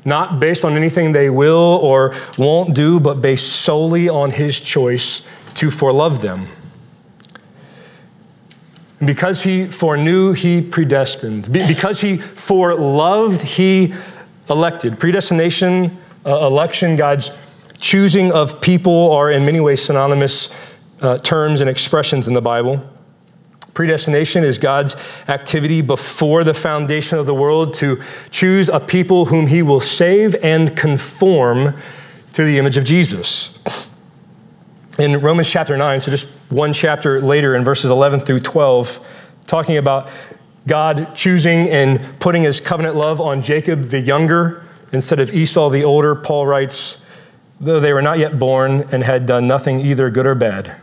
not 0.08 0.40
based 0.40 0.64
on 0.64 0.78
anything 0.78 1.12
they 1.12 1.30
will 1.30 1.80
or 1.84 2.14
won't 2.38 2.74
do, 2.74 2.98
but 2.98 3.22
based 3.22 3.48
solely 3.48 4.08
on 4.08 4.32
his 4.32 4.58
choice 4.58 5.22
to 5.54 5.68
forelove 5.68 6.22
them. 6.22 6.48
And 9.00 9.08
because 9.08 9.44
he 9.44 9.68
foreknew, 9.68 10.34
he 10.34 10.62
predestined. 10.62 11.52
because 11.52 12.02
he 12.02 12.18
foreloved, 12.18 13.42
he 13.42 13.94
elected. 14.50 15.00
Predestination, 15.00 15.98
uh, 16.26 16.48
election, 16.48 16.96
God's 16.96 17.32
choosing 17.80 18.32
of 18.32 18.60
people 18.60 19.12
are 19.12 19.32
in 19.32 19.46
many 19.46 19.60
ways 19.60 19.84
synonymous 19.84 20.50
uh, 21.02 21.18
terms 21.20 21.62
and 21.62 21.70
expressions 21.70 22.28
in 22.28 22.34
the 22.34 22.42
Bible. 22.42 22.82
Predestination 23.76 24.44
is 24.44 24.58
God's 24.58 24.96
activity 25.28 25.84
before 25.84 26.44
the 26.44 26.56
foundation 26.56 27.20
of 27.20 27.28
the 27.28 27.36
world 27.36 27.76
to 27.76 28.02
choose 28.32 28.70
a 28.70 28.80
people 28.80 29.26
whom 29.26 29.46
he 29.46 29.62
will 29.62 29.80
save 29.80 30.34
and 30.42 30.76
conform 30.76 31.76
to 32.34 32.44
the 32.44 32.58
image 32.58 32.78
of 32.78 32.84
Jesus. 32.84 33.90
In 34.98 35.22
Romans 35.22 35.48
chapter 35.48 35.78
9, 35.78 36.00
so 36.00 36.10
just 36.10 36.26
one 36.50 36.74
chapter 36.74 37.22
later 37.22 37.54
in 37.54 37.64
verses 37.64 37.92
11 37.92 38.22
through 38.22 38.40
12, 38.40 39.00
talking 39.46 39.78
about 39.78 40.10
God 40.66 41.16
choosing 41.16 41.70
and 41.70 42.02
putting 42.20 42.42
his 42.42 42.60
covenant 42.60 42.96
love 42.96 43.22
on 43.22 43.44
Jacob 43.44 43.84
the 43.84 44.00
younger 44.00 44.64
instead 44.92 45.20
of 45.20 45.32
Esau 45.32 45.70
the 45.70 45.84
older, 45.84 46.16
Paul 46.16 46.48
writes, 46.48 46.98
though 47.60 47.80
they 47.80 47.94
were 47.94 48.02
not 48.02 48.18
yet 48.18 48.40
born 48.40 48.88
and 48.92 49.04
had 49.04 49.28
done 49.28 49.48
nothing 49.48 49.82
either 49.82 50.10
good 50.10 50.26
or 50.26 50.34
bad, 50.34 50.76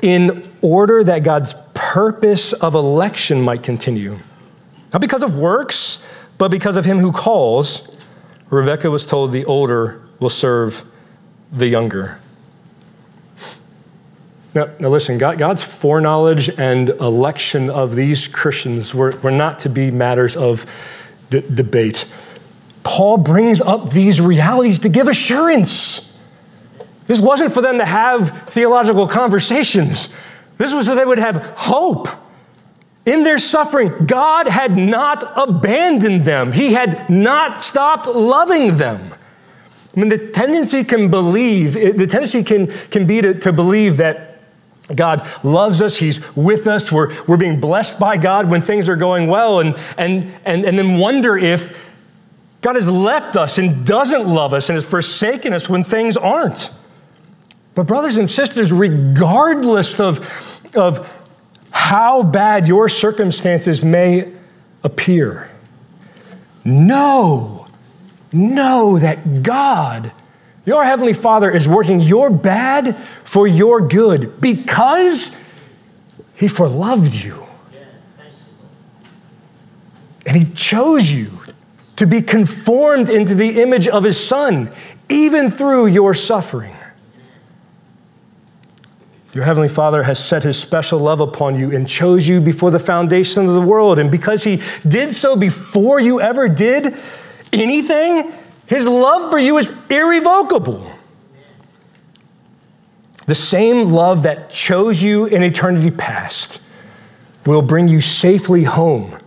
in 0.00 0.50
order 0.60 1.04
that 1.04 1.20
God's 1.20 1.54
purpose 1.74 2.52
of 2.52 2.74
election 2.74 3.40
might 3.40 3.62
continue. 3.62 4.18
Not 4.92 5.00
because 5.00 5.22
of 5.22 5.38
works, 5.38 6.04
but 6.38 6.50
because 6.50 6.74
of 6.74 6.84
him 6.84 6.98
who 6.98 7.12
calls. 7.12 7.96
Rebekah 8.50 8.90
was 8.90 9.06
told 9.06 9.30
the 9.30 9.44
older 9.44 10.02
will 10.18 10.28
serve 10.28 10.84
the 11.52 11.68
younger. 11.68 12.18
Now, 14.54 14.68
now 14.78 14.88
listen, 14.88 15.18
God, 15.18 15.38
God's 15.38 15.62
foreknowledge 15.62 16.48
and 16.58 16.90
election 16.90 17.70
of 17.70 17.94
these 17.94 18.28
Christians 18.28 18.94
were, 18.94 19.16
were 19.18 19.30
not 19.30 19.58
to 19.60 19.68
be 19.68 19.90
matters 19.90 20.36
of 20.36 20.66
d- 21.30 21.42
debate. 21.52 22.04
Paul 22.84 23.18
brings 23.18 23.60
up 23.60 23.90
these 23.90 24.20
realities 24.20 24.78
to 24.80 24.88
give 24.88 25.08
assurance. 25.08 26.16
This 27.06 27.20
wasn't 27.20 27.52
for 27.52 27.62
them 27.62 27.78
to 27.78 27.84
have 27.84 28.48
theological 28.50 29.06
conversations. 29.06 30.08
This 30.58 30.74
was 30.74 30.86
so 30.86 30.94
they 30.94 31.04
would 31.04 31.18
have 31.18 31.54
hope 31.56 32.08
in 33.06 33.24
their 33.24 33.38
suffering. 33.38 34.06
God 34.06 34.46
had 34.46 34.76
not 34.76 35.32
abandoned 35.36 36.24
them, 36.24 36.52
He 36.52 36.74
had 36.74 37.08
not 37.08 37.60
stopped 37.60 38.06
loving 38.06 38.76
them. 38.76 39.14
I 39.96 40.00
mean, 40.00 40.08
the 40.08 40.28
tendency 40.28 40.84
can 40.84 41.10
believe, 41.10 41.74
the 41.74 42.06
tendency 42.06 42.42
can, 42.42 42.68
can 42.68 43.06
be 43.06 43.20
to, 43.20 43.34
to 43.40 43.52
believe 43.52 43.98
that 43.98 44.31
God 44.94 45.28
loves 45.42 45.80
us, 45.80 45.96
He's 45.96 46.20
with 46.36 46.66
us, 46.66 46.92
we're, 46.92 47.14
we're 47.26 47.36
being 47.36 47.60
blessed 47.60 47.98
by 47.98 48.16
God 48.16 48.48
when 48.48 48.60
things 48.60 48.88
are 48.88 48.96
going 48.96 49.28
well, 49.28 49.60
and, 49.60 49.76
and, 49.98 50.30
and, 50.44 50.64
and 50.64 50.78
then 50.78 50.98
wonder 50.98 51.36
if 51.36 51.90
God 52.60 52.76
has 52.76 52.88
left 52.88 53.36
us 53.36 53.58
and 53.58 53.84
doesn't 53.84 54.26
love 54.26 54.52
us 54.52 54.68
and 54.68 54.76
has 54.76 54.86
forsaken 54.86 55.52
us 55.52 55.68
when 55.68 55.82
things 55.82 56.16
aren't. 56.16 56.72
But, 57.74 57.86
brothers 57.86 58.16
and 58.16 58.28
sisters, 58.28 58.70
regardless 58.70 59.98
of, 59.98 60.20
of 60.76 61.22
how 61.70 62.22
bad 62.22 62.68
your 62.68 62.88
circumstances 62.88 63.84
may 63.84 64.32
appear, 64.84 65.50
know, 66.64 67.66
know 68.32 68.98
that 68.98 69.42
God, 69.42 70.12
your 70.64 70.84
Heavenly 70.84 71.12
Father, 71.12 71.50
is 71.50 71.66
working 71.66 72.00
your 72.00 72.30
bad 72.30 72.96
for 73.24 73.46
your 73.46 73.80
good 73.80 74.40
because 74.40 75.30
He 76.34 76.46
foreloved 76.46 77.24
you. 77.24 77.44
And 80.24 80.36
He 80.36 80.52
chose 80.52 81.10
you 81.10 81.40
to 81.96 82.06
be 82.06 82.22
conformed 82.22 83.10
into 83.10 83.34
the 83.34 83.60
image 83.60 83.88
of 83.88 84.04
His 84.04 84.24
Son, 84.24 84.70
even 85.08 85.50
through 85.50 85.86
your 85.86 86.14
suffering. 86.14 86.76
Your 89.34 89.44
Heavenly 89.44 89.68
Father 89.68 90.02
has 90.04 90.22
set 90.22 90.44
His 90.44 90.58
special 90.58 91.00
love 91.00 91.20
upon 91.20 91.56
you 91.56 91.74
and 91.74 91.88
chose 91.88 92.28
you 92.28 92.40
before 92.40 92.70
the 92.70 92.78
foundation 92.78 93.48
of 93.48 93.54
the 93.54 93.60
world. 93.60 93.98
And 93.98 94.10
because 94.10 94.44
He 94.44 94.60
did 94.86 95.14
so 95.14 95.34
before 95.34 95.98
you 95.98 96.20
ever 96.20 96.48
did 96.48 96.96
anything, 97.52 98.32
His 98.66 98.86
love 98.86 99.30
for 99.30 99.38
you 99.38 99.58
is 99.58 99.72
irrevocable. 99.90 100.90
The 103.26 103.34
same 103.34 103.92
love 103.92 104.24
that 104.24 104.50
chose 104.50 105.02
you 105.02 105.26
in 105.26 105.42
eternity 105.42 105.90
past 105.90 106.60
will 107.46 107.62
bring 107.62 107.88
you 107.88 108.00
safely 108.00 108.64
home 108.64 109.18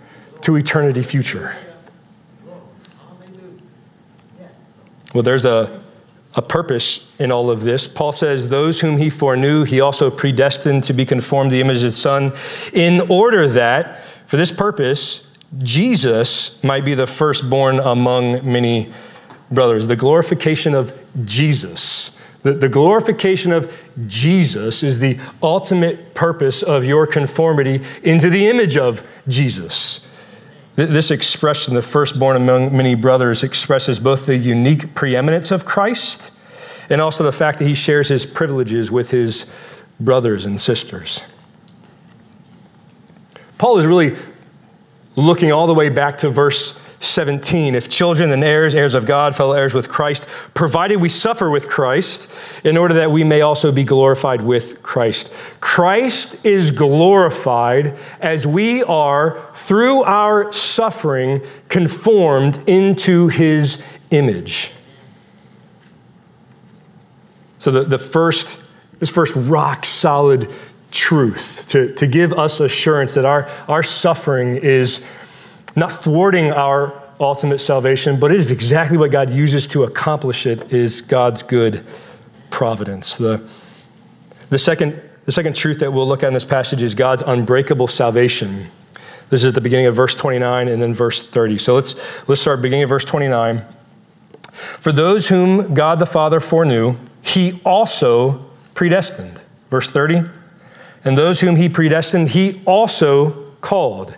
to 0.41 0.55
eternity 0.55 1.01
future. 1.01 1.55
Well, 5.13 5.23
there's 5.23 5.45
a 5.45 5.85
a 6.35 6.41
purpose 6.41 7.15
in 7.17 7.31
all 7.31 7.49
of 7.49 7.63
this. 7.63 7.87
Paul 7.87 8.11
says, 8.11 8.49
Those 8.49 8.81
whom 8.81 8.97
he 8.97 9.09
foreknew, 9.09 9.63
he 9.63 9.79
also 9.79 10.11
predestined 10.11 10.83
to 10.83 10.93
be 10.93 11.05
conformed 11.05 11.51
to 11.51 11.55
the 11.55 11.61
image 11.61 11.77
of 11.77 11.83
his 11.83 11.97
son, 11.97 12.33
in 12.73 13.01
order 13.09 13.47
that, 13.47 14.01
for 14.27 14.37
this 14.37 14.51
purpose, 14.51 15.27
Jesus 15.59 16.61
might 16.63 16.83
be 16.83 16.93
the 16.93 17.07
firstborn 17.07 17.79
among 17.79 18.51
many 18.51 18.91
brothers. 19.51 19.87
The 19.87 19.95
glorification 19.95 20.73
of 20.73 20.97
Jesus. 21.25 22.11
The, 22.43 22.53
the 22.53 22.69
glorification 22.69 23.51
of 23.51 23.75
Jesus 24.05 24.83
is 24.83 24.99
the 24.99 25.17
ultimate 25.41 26.13
purpose 26.13 26.61
of 26.61 26.85
your 26.85 27.07
conformity 27.07 27.81
into 28.03 28.29
the 28.29 28.47
image 28.47 28.77
of 28.77 29.05
Jesus. 29.27 30.05
This 30.75 31.09
expression, 31.09 31.73
the 31.73 31.81
firstborn 31.81 32.35
among 32.35 32.75
many 32.75 32.95
brothers, 32.95 33.43
expresses 33.43 33.99
both 33.99 34.25
the 34.25 34.37
unique 34.37 34.93
preeminence 34.93 35.49
of 35.49 35.65
Christ 35.65 36.31
and 36.89 37.01
also 37.01 37.23
the 37.23 37.31
fact 37.31 37.59
that 37.59 37.65
he 37.65 37.73
shares 37.73 38.09
his 38.09 38.25
privileges 38.25 38.91
with 38.91 39.09
his 39.11 39.51
brothers 39.99 40.45
and 40.45 40.59
sisters. 40.59 41.23
Paul 43.57 43.77
is 43.77 43.85
really 43.85 44.15
looking 45.15 45.51
all 45.51 45.65
the 45.65 45.73
way 45.73 45.89
back 45.89 46.17
to 46.19 46.29
verse 46.29 46.77
17. 47.05 47.75
If 47.75 47.89
children, 47.89 48.29
then 48.29 48.43
heirs, 48.43 48.75
heirs 48.75 48.93
of 48.93 49.05
God, 49.05 49.35
fellow 49.35 49.53
heirs 49.53 49.73
with 49.73 49.89
Christ, 49.89 50.27
provided 50.53 50.97
we 50.97 51.09
suffer 51.09 51.49
with 51.49 51.67
Christ, 51.67 52.31
in 52.65 52.77
order 52.77 52.93
that 52.95 53.11
we 53.11 53.23
may 53.23 53.41
also 53.41 53.71
be 53.71 53.83
glorified 53.83 54.41
with 54.41 54.81
Christ. 54.83 55.33
Christ 55.59 56.43
is 56.45 56.71
glorified 56.71 57.97
as 58.19 58.45
we 58.45 58.83
are, 58.83 59.41
through 59.53 60.03
our 60.03 60.51
suffering, 60.51 61.41
conformed 61.69 62.59
into 62.67 63.27
his 63.27 63.83
image. 64.11 64.71
So 67.59 67.71
the, 67.71 67.83
the 67.83 67.97
first, 67.97 68.59
this 68.99 69.09
first 69.09 69.33
rock 69.35 69.85
solid 69.85 70.51
truth 70.91 71.67
to, 71.69 71.91
to 71.93 72.07
give 72.07 72.31
us 72.31 72.59
assurance 72.59 73.15
that 73.15 73.25
our, 73.25 73.49
our 73.67 73.83
suffering 73.83 74.55
is 74.55 75.03
not 75.75 75.91
thwarting 75.91 76.51
our 76.51 76.93
ultimate 77.19 77.59
salvation, 77.59 78.19
but 78.19 78.31
it 78.31 78.39
is 78.39 78.51
exactly 78.51 78.97
what 78.97 79.11
God 79.11 79.29
uses 79.29 79.67
to 79.67 79.83
accomplish 79.83 80.45
it 80.45 80.71
is 80.73 81.01
God's 81.01 81.43
good 81.43 81.85
providence. 82.49 83.17
The, 83.17 83.47
the, 84.49 84.59
second, 84.59 85.01
the 85.25 85.31
second 85.31 85.55
truth 85.55 85.79
that 85.79 85.91
we'll 85.91 86.07
look 86.07 86.23
at 86.23 86.27
in 86.27 86.33
this 86.33 86.45
passage 86.45 86.81
is 86.81 86.95
God's 86.95 87.23
unbreakable 87.25 87.87
salvation. 87.87 88.67
This 89.29 89.43
is 89.43 89.53
the 89.53 89.61
beginning 89.61 89.87
of 89.87 89.95
verse 89.95 90.15
29 90.15 90.67
and 90.67 90.81
then 90.81 90.93
verse 90.93 91.23
30. 91.23 91.57
So 91.57 91.75
let's, 91.75 91.95
let's 92.29 92.41
start 92.41 92.61
beginning 92.61 92.83
of 92.83 92.89
verse 92.89 93.05
29. 93.05 93.61
For 94.51 94.91
those 94.91 95.27
whom 95.27 95.73
God 95.73 95.99
the 95.99 96.05
Father 96.05 96.39
foreknew, 96.39 96.95
he 97.21 97.59
also 97.65 98.45
predestined. 98.73 99.41
Verse 99.69 99.91
30. 99.91 100.21
And 101.03 101.17
those 101.17 101.41
whom 101.41 101.55
he 101.55 101.69
predestined, 101.69 102.29
he 102.29 102.61
also 102.65 103.51
called. 103.61 104.15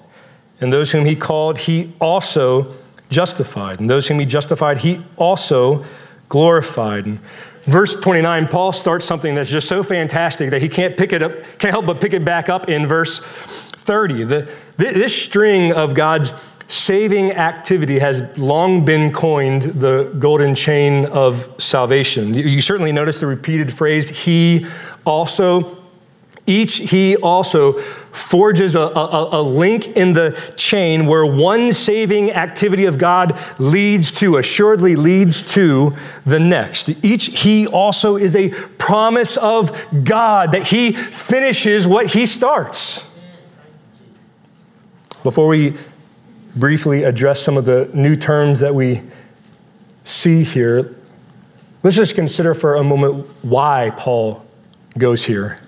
And 0.60 0.74
those 0.74 0.92
whom 0.92 1.06
he 1.06 1.16
called, 1.16 1.60
he 1.60 1.94
also 2.00 2.74
justified. 3.10 3.80
And 3.80 3.90
those 3.90 4.08
whom 4.08 4.20
he 4.20 4.26
justified, 4.26 4.80
he 4.80 5.04
also 5.18 5.86
glorified. 6.30 7.06
And 7.06 7.20
verse 7.66 7.96
29, 7.96 8.48
Paul 8.48 8.72
starts 8.72 9.06
something 9.06 9.36
that's 9.36 9.50
just 9.50 9.68
so 9.68 9.84
fantastic 9.84 10.50
that 10.52 10.62
he 10.62 10.70
can't 10.70 10.98
pick 10.98 11.14
it 11.14 11.24
up, 11.24 11.32
can't 11.60 11.74
help 11.74 11.86
but 11.86 12.02
pick 12.02 12.14
it 12.14 12.26
back 12.26 12.50
up 12.50 12.70
in 12.70 12.88
verse 12.88 13.20
30. 13.20 14.24
The, 14.24 14.52
this 14.78 15.16
string 15.16 15.72
of 15.72 15.94
God's 15.94 16.34
saving 16.68 17.32
activity 17.32 18.00
has 18.00 18.38
long 18.38 18.84
been 18.84 19.12
coined 19.14 19.62
the 19.62 20.14
golden 20.20 20.54
chain 20.54 21.06
of 21.06 21.54
salvation. 21.58 22.34
You 22.34 22.62
certainly 22.62 22.92
notice 22.92 23.20
the 23.20 23.28
repeated 23.28 23.74
phrase, 23.74 24.24
he 24.26 24.66
also. 25.06 25.78
Each 26.50 26.78
he 26.78 27.18
also 27.18 27.78
forges 28.18 28.76
a, 28.76 28.80
a, 28.80 29.40
a, 29.40 29.42
link 29.42 29.88
in 29.88 30.14
the 30.14 30.32
chain 30.58 31.06
where 31.06 31.26
one 31.26 31.72
saving 31.72 32.32
activity 32.32 32.86
of 32.86 32.98
God 32.98 33.38
leads 33.60 34.12
to, 34.14 34.38
assuredly 34.38 34.96
leads 34.96 35.44
to 35.54 35.96
the 36.26 36.40
next. 36.40 36.90
Each 37.04 37.42
he 37.42 37.68
also 37.68 38.18
is 38.18 38.36
a 38.36 38.50
promise 38.78 39.38
of 39.38 39.72
God 40.04 40.52
that 40.52 40.64
he 40.64 40.92
finishes 40.92 41.86
what 41.86 42.08
he 42.08 42.26
starts. 42.26 43.10
Before 45.24 45.48
we 45.48 45.76
briefly 46.56 47.04
address 47.04 47.42
some 47.42 47.58
of 47.58 47.66
the 47.66 47.90
new 47.94 48.16
terms 48.16 48.62
that 48.62 48.74
we 48.74 49.02
see 50.04 50.44
here, 50.44 50.96
let's 51.84 51.96
just 51.96 52.16
consider 52.16 52.54
for 52.54 52.76
a 52.76 52.84
moment 52.84 53.28
why 53.44 53.92
Paul 53.98 54.46
goes 54.98 55.26
here. 55.26 55.60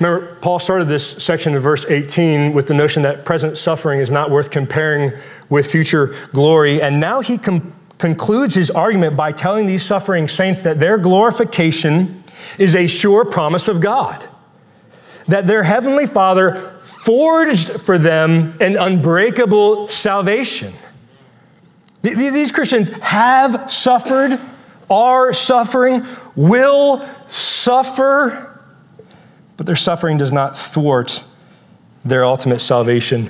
Remember, 0.00 0.34
Paul 0.36 0.58
started 0.58 0.88
this 0.88 1.12
section 1.22 1.54
in 1.54 1.60
verse 1.60 1.84
18 1.84 2.54
with 2.54 2.66
the 2.66 2.74
notion 2.74 3.02
that 3.02 3.26
present 3.26 3.58
suffering 3.58 4.00
is 4.00 4.10
not 4.10 4.30
worth 4.30 4.50
comparing 4.50 5.12
with 5.50 5.70
future 5.70 6.14
glory. 6.32 6.80
And 6.80 6.98
now 6.98 7.20
he 7.20 7.36
com- 7.36 7.74
concludes 7.98 8.54
his 8.54 8.70
argument 8.70 9.14
by 9.14 9.30
telling 9.30 9.66
these 9.66 9.84
suffering 9.84 10.26
saints 10.26 10.62
that 10.62 10.80
their 10.80 10.96
glorification 10.96 12.24
is 12.56 12.74
a 12.74 12.86
sure 12.86 13.26
promise 13.26 13.68
of 13.68 13.80
God, 13.82 14.26
that 15.28 15.46
their 15.46 15.64
heavenly 15.64 16.06
Father 16.06 16.54
forged 16.82 17.68
for 17.68 17.98
them 17.98 18.56
an 18.58 18.78
unbreakable 18.78 19.88
salvation. 19.88 20.72
These 22.00 22.52
Christians 22.52 22.88
have 23.02 23.70
suffered, 23.70 24.40
are 24.88 25.34
suffering, 25.34 26.06
will 26.34 27.04
suffer, 27.26 28.49
but 29.60 29.66
their 29.66 29.76
suffering 29.76 30.16
does 30.16 30.32
not 30.32 30.56
thwart 30.56 31.22
their 32.02 32.24
ultimate 32.24 32.60
salvation. 32.60 33.28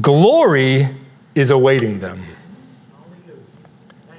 Glory 0.00 0.88
is 1.36 1.50
awaiting 1.50 2.00
them. 2.00 2.24
I 4.10 4.16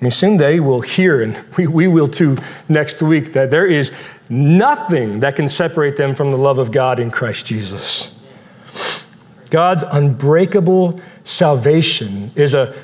mean, 0.00 0.10
soon 0.10 0.36
they 0.36 0.58
will 0.58 0.80
hear, 0.80 1.22
and 1.22 1.40
we, 1.56 1.68
we 1.68 1.86
will 1.86 2.08
too 2.08 2.38
next 2.68 3.02
week, 3.02 3.34
that 3.34 3.52
there 3.52 3.68
is 3.68 3.92
nothing 4.28 5.20
that 5.20 5.36
can 5.36 5.46
separate 5.46 5.96
them 5.96 6.12
from 6.12 6.32
the 6.32 6.36
love 6.36 6.58
of 6.58 6.72
God 6.72 6.98
in 6.98 7.12
Christ 7.12 7.46
Jesus. 7.46 8.12
God's 9.50 9.84
unbreakable 9.84 11.00
salvation 11.22 12.32
is 12.34 12.52
a 12.52 12.74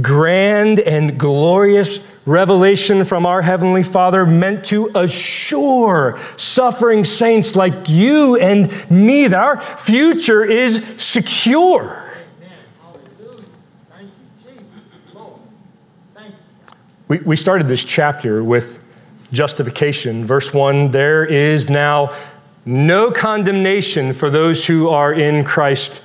grand 0.00 0.78
and 0.78 1.18
glorious 1.18 1.98
revelation 2.26 3.04
from 3.04 3.26
our 3.26 3.42
Heavenly 3.42 3.82
Father 3.82 4.24
meant 4.24 4.64
to 4.66 4.90
assure 4.94 6.18
suffering 6.36 7.04
saints 7.04 7.54
like 7.54 7.88
you 7.88 8.36
and 8.36 8.90
me 8.90 9.28
that 9.28 9.38
our 9.38 9.60
future 9.60 10.44
is 10.44 10.82
secure. 10.96 12.00
We, 17.06 17.18
we 17.18 17.36
started 17.36 17.68
this 17.68 17.84
chapter 17.84 18.42
with 18.42 18.82
justification. 19.30 20.24
Verse 20.24 20.54
1 20.54 20.90
there 20.90 21.24
is 21.24 21.68
now 21.68 22.16
no 22.64 23.10
condemnation 23.10 24.14
for 24.14 24.30
those 24.30 24.64
who 24.64 24.88
are 24.88 25.12
in 25.12 25.44
Christ 25.44 26.00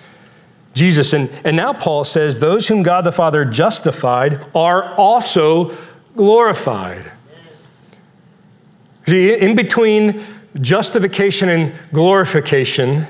Jesus. 0.74 1.14
And, 1.14 1.30
and 1.46 1.56
now 1.56 1.74
Paul 1.74 2.04
says, 2.04 2.40
Those 2.40 2.68
whom 2.68 2.84
God 2.84 3.06
the 3.06 3.12
Father 3.12 3.46
justified 3.46 4.46
are 4.54 4.94
also 4.96 5.76
glorified. 6.16 7.12
See, 9.08 9.34
in 9.34 9.56
between 9.56 10.24
justification 10.62 11.50
and 11.50 11.74
glorification 11.92 13.08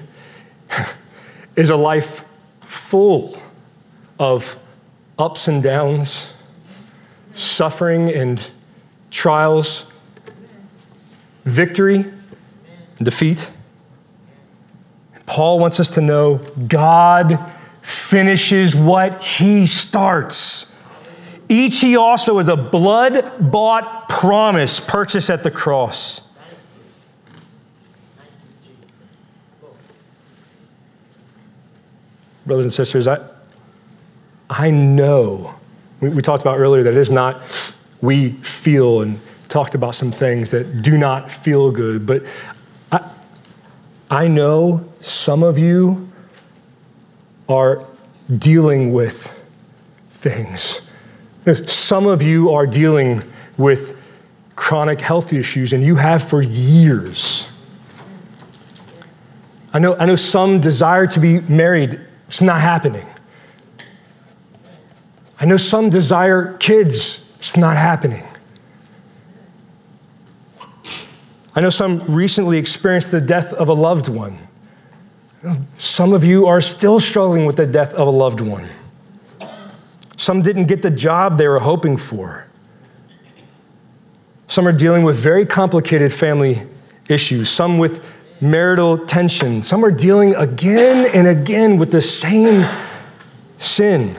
is 1.56 1.70
a 1.70 1.76
life 1.76 2.26
full 2.62 3.38
of 4.20 4.58
ups 5.18 5.48
and 5.48 5.62
downs, 5.62 6.34
suffering 7.34 8.10
and 8.10 8.50
trials, 9.12 9.86
victory 11.46 11.98
and 12.98 13.06
defeat. 13.06 13.52
Paul 15.26 15.60
wants 15.60 15.80
us 15.80 15.90
to 15.92 16.02
know 16.02 16.38
God 16.68 17.52
finishes 17.82 18.76
what 18.76 19.22
he 19.22 19.66
starts. 19.66 20.69
Each 21.50 21.82
he 21.82 21.98
also 21.98 22.38
is 22.38 22.48
a 22.48 22.56
blood 22.56 23.52
bought 23.52 24.08
promise 24.08 24.80
purchased 24.80 25.32
at 25.32 25.42
the 25.42 25.50
cross. 25.50 26.22
Brothers 32.46 32.66
and 32.66 32.74
sisters, 32.74 33.08
I, 33.08 33.20
I 34.48 34.70
know, 34.70 35.56
we, 36.00 36.10
we 36.10 36.22
talked 36.22 36.42
about 36.42 36.60
earlier 36.60 36.84
that 36.84 36.94
it 36.94 36.98
is 36.98 37.12
not 37.12 37.42
we 38.02 38.32
feel 38.32 39.02
and 39.02 39.20
talked 39.50 39.74
about 39.74 39.96
some 39.96 40.12
things 40.12 40.52
that 40.52 40.82
do 40.84 40.98
not 40.98 41.32
feel 41.32 41.72
good, 41.72 42.06
but 42.06 42.24
I, 42.92 43.10
I 44.10 44.28
know 44.28 44.88
some 45.02 45.42
of 45.44 45.58
you 45.58 46.10
are 47.48 47.86
dealing 48.38 48.94
with 48.94 49.36
things. 50.12 50.82
Some 51.66 52.06
of 52.06 52.22
you 52.22 52.52
are 52.52 52.68
dealing 52.68 53.24
with 53.58 53.96
chronic 54.56 55.00
health 55.00 55.32
issues, 55.32 55.74
and 55.74 55.84
you 55.84 55.96
have 55.96 56.24
for 56.24 56.42
years. 56.42 57.48
I 59.74 59.80
know, 59.80 59.96
I 59.96 60.06
know 60.06 60.16
some 60.16 60.60
desire 60.60 61.08
to 61.08 61.20
be 61.20 61.40
married, 61.42 62.00
it's 62.28 62.42
not 62.42 62.60
happening. 62.60 63.08
I 65.40 65.46
know 65.46 65.58
some 65.58 65.90
desire 65.90 66.58
kids, 66.58 67.24
it's 67.38 67.56
not 67.56 67.78
happening. 67.78 68.24
I 71.56 71.62
know 71.62 71.70
some 71.70 72.04
recently 72.14 72.58
experienced 72.58 73.12
the 73.12 73.22
death 73.22 73.54
of 73.54 73.70
a 73.70 73.74
loved 73.74 74.10
one. 74.10 74.48
Some 75.76 76.14
of 76.14 76.24
you 76.24 76.48
are 76.48 76.60
still 76.60 77.00
struggling 77.00 77.46
with 77.46 77.56
the 77.56 77.66
death 77.66 77.94
of 77.94 78.08
a 78.08 78.12
loved 78.12 78.42
one. 78.42 78.68
Some 80.20 80.42
didn't 80.42 80.66
get 80.66 80.82
the 80.82 80.90
job 80.90 81.38
they 81.38 81.48
were 81.48 81.60
hoping 81.60 81.96
for. 81.96 82.46
Some 84.48 84.68
are 84.68 84.74
dealing 84.74 85.04
with 85.04 85.16
very 85.16 85.46
complicated 85.46 86.12
family 86.12 86.58
issues, 87.08 87.50
some 87.50 87.78
with 87.78 88.22
marital 88.42 88.98
tension. 88.98 89.64
Some 89.64 89.86
are 89.86 89.92
dealing 89.92 90.36
again 90.36 91.10
and 91.14 91.26
again 91.26 91.78
with 91.78 91.94
the 91.94 92.02
same 92.02 92.68
sin. 93.58 94.18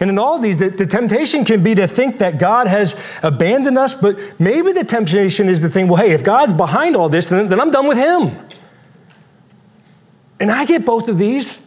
And 0.00 0.10
in 0.10 0.18
all 0.18 0.38
these, 0.38 0.58
the, 0.58 0.68
the, 0.68 0.84
temptation 0.84 1.46
can 1.46 1.62
be 1.62 1.74
to 1.76 1.86
think 1.86 2.18
that 2.18 2.38
God 2.38 2.66
has 2.66 2.94
abandoned 3.22 3.78
us, 3.78 3.94
but 3.94 4.18
maybe 4.38 4.72
the 4.72 4.84
temptation 4.84 5.48
is 5.48 5.62
to 5.62 5.70
think, 5.70 5.90
well, 5.90 6.02
hey, 6.02 6.12
if 6.12 6.22
God's 6.22 6.52
behind 6.52 6.94
all 6.94 7.08
this, 7.08 7.30
then, 7.30 7.48
then 7.48 7.58
I'm 7.58 7.70
done 7.70 7.88
with 7.88 7.96
Him. 7.96 8.36
And 10.38 10.50
I 10.50 10.66
get 10.66 10.84
both 10.84 11.08
of 11.08 11.16
these. 11.16 11.62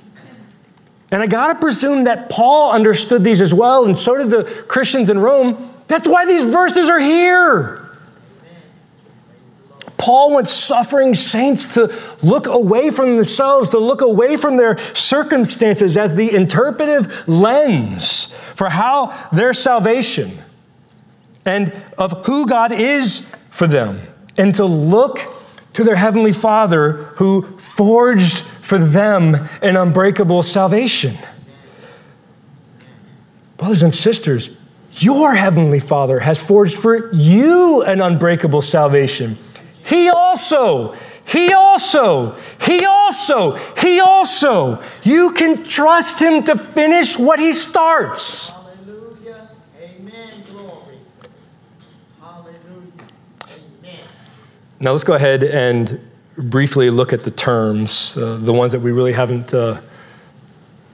And 1.14 1.22
I 1.22 1.28
got 1.28 1.53
to 1.53 1.55
presume 1.55 2.05
that 2.05 2.32
Paul 2.32 2.72
understood 2.72 3.24
these 3.24 3.39
as 3.39 3.53
well, 3.53 3.86
and 3.86 3.95
so 3.95 4.18
did 4.18 4.32
the 4.32 4.45
Christians 4.68 5.11
in 5.11 5.20
Rome. 5.20 5.72
That's 5.88 6.07
why 6.07 6.26
these 6.26 6.43
verses 6.43 6.89
are 6.89 6.99
here. 6.99 7.88
Paul 9.95 10.32
wants 10.32 10.49
suffering 10.49 11.14
saints 11.14 11.76
to 11.76 11.95
look 12.24 12.47
away 12.47 12.89
from 12.89 13.16
themselves, 13.16 13.70
to 13.70 13.78
look 13.78 14.01
away 14.01 14.38
from 14.38 14.57
their 14.57 14.80
circumstances 14.95 15.97
as 15.97 16.14
the 16.14 16.34
interpretive 16.34 17.28
lens 17.28 18.34
for 18.55 18.70
how 18.70 19.16
their 19.32 19.53
salvation 19.53 20.39
and 21.45 21.80
of 21.95 22.26
who 22.26 22.47
God 22.47 22.72
is 22.72 23.24
for 23.51 23.68
them, 23.68 24.01
and 24.36 24.55
to 24.55 24.66
look 24.66 25.20
to 25.74 25.84
their 25.84 25.95
Heavenly 25.95 26.34
Father 26.34 26.93
who 27.18 27.43
forged 27.59 28.43
for 28.64 28.78
them 28.78 29.36
an 29.61 29.76
unbreakable 29.76 30.41
salvation. 30.41 31.18
Brothers 33.57 33.84
and 33.84 33.93
sisters, 33.93 34.49
your 34.93 35.36
Heavenly 35.36 35.82
Father 35.82 36.22
has 36.22 36.41
forged 36.41 36.78
for 36.78 37.14
you 37.14 37.84
an 37.86 38.01
unbreakable 38.01 38.61
salvation. 38.61 39.38
He 39.86 40.09
also, 40.09 40.95
he 41.28 41.51
also, 41.51 42.38
he 42.61 42.86
also, 42.86 43.57
he 43.82 43.99
also. 43.99 44.82
You 45.03 45.34
can 45.34 45.64
trust 45.66 46.22
him 46.22 46.43
to 46.43 46.57
finish 46.57 47.20
what 47.20 47.41
he 47.41 47.51
starts. 47.51 48.51
Hallelujah. 48.51 49.49
Amen. 49.82 50.43
Glory. 50.49 50.99
Hallelujah. 52.22 52.91
Amen. 53.82 53.99
Now 54.80 54.91
let's 54.91 55.03
go 55.03 55.16
ahead 55.16 55.43
and 55.43 55.99
briefly 56.38 56.89
look 56.89 57.13
at 57.13 57.23
the 57.23 57.31
terms, 57.31 58.17
uh, 58.17 58.38
the 58.38 58.53
ones 58.53 58.71
that 58.71 58.79
we 58.79 58.91
really 58.91 59.13
haven't 59.13 59.53
uh, 59.53 59.79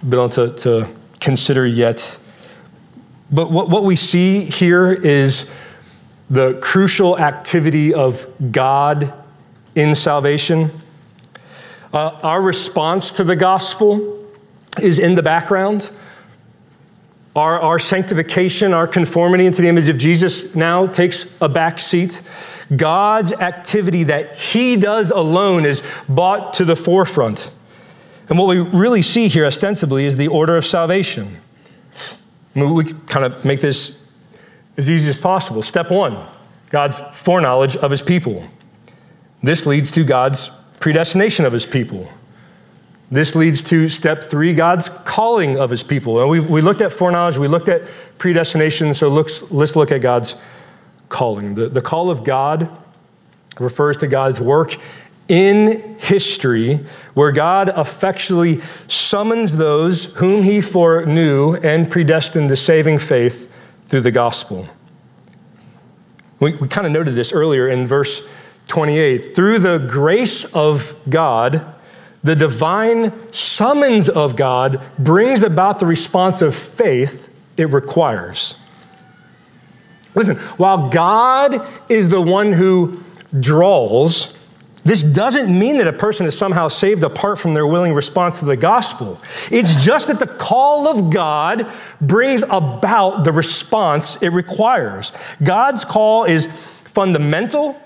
been 0.02 0.20
able 0.20 0.30
to, 0.30 0.54
to 0.54 0.90
consider 1.20 1.66
yet. 1.66 2.20
But 3.32 3.52
what, 3.52 3.70
what 3.70 3.84
we 3.84 3.96
see 3.96 4.42
here 4.42 4.92
is 4.92 5.50
the 6.30 6.54
crucial 6.62 7.18
activity 7.20 7.94
of 7.94 8.28
God 8.52 9.14
in 9.76 9.96
salvation. 9.96 10.72
Uh, 11.94 12.20
our 12.22 12.42
response 12.42 13.12
to 13.14 13.24
the 13.24 13.36
gospel 13.36 14.28
is 14.82 15.00
in 15.00 15.16
the 15.16 15.24
background. 15.24 15.90
Our, 17.36 17.60
our 17.60 17.80
sanctification, 17.80 18.74
our 18.74 18.88
conformity 18.88 19.46
into 19.46 19.62
the 19.62 19.68
image 19.68 19.88
of 19.88 19.98
Jesus 19.98 20.56
now 20.56 20.88
takes 20.88 21.26
a 21.42 21.50
back 21.50 21.80
seat. 21.80 22.22
God's 22.76 23.34
activity 23.34 24.04
that 24.04 24.36
He 24.36 24.76
does 24.76 25.12
alone 25.12 25.66
is 25.66 25.82
brought 26.08 26.54
to 26.56 26.66
the 26.66 26.76
forefront. 26.76 27.52
And 28.30 28.38
what 28.38 28.48
we 28.48 28.60
really 28.60 29.02
see 29.02 29.28
here, 29.28 29.46
ostensibly, 29.46 30.06
is 30.06 30.18
the 30.18 30.28
order 30.28 30.56
of 30.56 30.66
salvation. 30.66 31.38
I 32.56 32.60
mean, 32.60 32.74
we 32.74 32.86
kind 33.08 33.26
of 33.26 33.44
make 33.44 33.62
this 33.62 34.00
as 34.78 34.90
easy 34.90 35.10
as 35.10 35.18
possible. 35.18 35.62
Step 35.62 35.92
one 35.92 36.18
God's 36.70 37.02
foreknowledge 37.14 37.76
of 37.78 37.90
his 37.90 38.04
people. 38.04 38.46
This 39.42 39.66
leads 39.66 39.92
to 39.92 40.04
God's 40.04 40.52
predestination 40.80 41.46
of 41.46 41.54
his 41.54 41.66
people. 41.66 42.10
This 43.12 43.36
leads 43.36 43.64
to 43.64 43.90
step 43.90 44.24
three 44.24 44.54
God's 44.54 44.90
calling 44.90 45.58
of 45.58 45.72
his 45.72 45.82
people. 45.82 46.22
And 46.22 46.30
we, 46.30 46.40
we 46.40 46.62
looked 46.62 46.82
at 46.82 46.92
foreknowledge, 46.92 47.38
we 47.38 47.48
looked 47.48 47.70
at 47.70 47.84
predestination, 48.20 48.94
so 48.94 49.10
let's 49.10 49.76
look 49.76 49.92
at 49.92 50.02
God's 50.02 50.36
calling. 51.10 51.56
The, 51.56 51.68
the 51.70 51.82
call 51.82 52.10
of 52.10 52.24
God 52.24 52.70
refers 53.60 53.98
to 53.98 54.08
God's 54.08 54.40
work 54.40 54.78
in 55.28 55.98
history 56.00 56.76
where 57.14 57.32
God 57.32 57.70
effectually 57.78 58.60
summons 58.88 59.58
those 59.58 60.06
whom 60.16 60.44
he 60.44 60.62
foreknew 60.62 61.56
and 61.56 61.90
predestined 61.90 62.50
to 62.50 62.56
saving 62.56 62.98
faith 62.98 63.52
through 63.88 64.02
the 64.02 64.12
gospel. 64.12 64.68
We, 66.40 66.56
we 66.56 66.68
kind 66.68 66.88
of 66.88 66.94
noted 66.94 67.16
this 67.16 67.32
earlier 67.32 67.68
in 67.68 67.86
verse 67.86 68.28
28. 68.68 69.36
Through 69.36 69.60
the 69.60 69.78
grace 69.78 70.46
of 70.46 70.96
God, 71.10 71.66
the 72.24 72.36
divine 72.36 73.14
summons 73.32 74.10
of 74.10 74.36
God 74.36 74.82
brings 74.98 75.44
about 75.44 75.80
the 75.80 75.86
response 75.86 76.42
of 76.42 76.56
faith 76.56 77.30
it 77.58 77.70
requires. 77.70 78.56
Listen, 80.16 80.38
while 80.58 80.90
God 80.90 81.66
is 81.88 82.10
the 82.10 82.22
one 82.22 82.54
who 82.54 83.00
draws, 83.40 84.38
this 84.84 85.04
doesn't 85.04 85.58
mean 85.58 85.78
that 85.78 85.88
a 85.88 85.94
person 85.94 86.26
is 86.26 86.38
somehow 86.38 86.68
saved 86.68 87.04
apart 87.04 87.38
from 87.38 87.54
their 87.54 87.68
willing 87.68 87.94
response 87.94 88.40
to 88.40 88.46
the 88.46 88.56
gospel. 88.56 89.20
It's 89.52 89.76
just 89.84 90.08
that 90.08 90.20
the 90.20 90.28
call 90.28 90.88
of 90.88 91.12
God 91.12 91.72
brings 92.00 92.44
about 92.44 93.24
the 93.24 93.32
response 93.32 94.22
it 94.24 94.30
requires. 94.30 95.12
God's 95.44 95.84
call 95.84 96.24
is 96.24 96.48
fundamental 96.86 97.80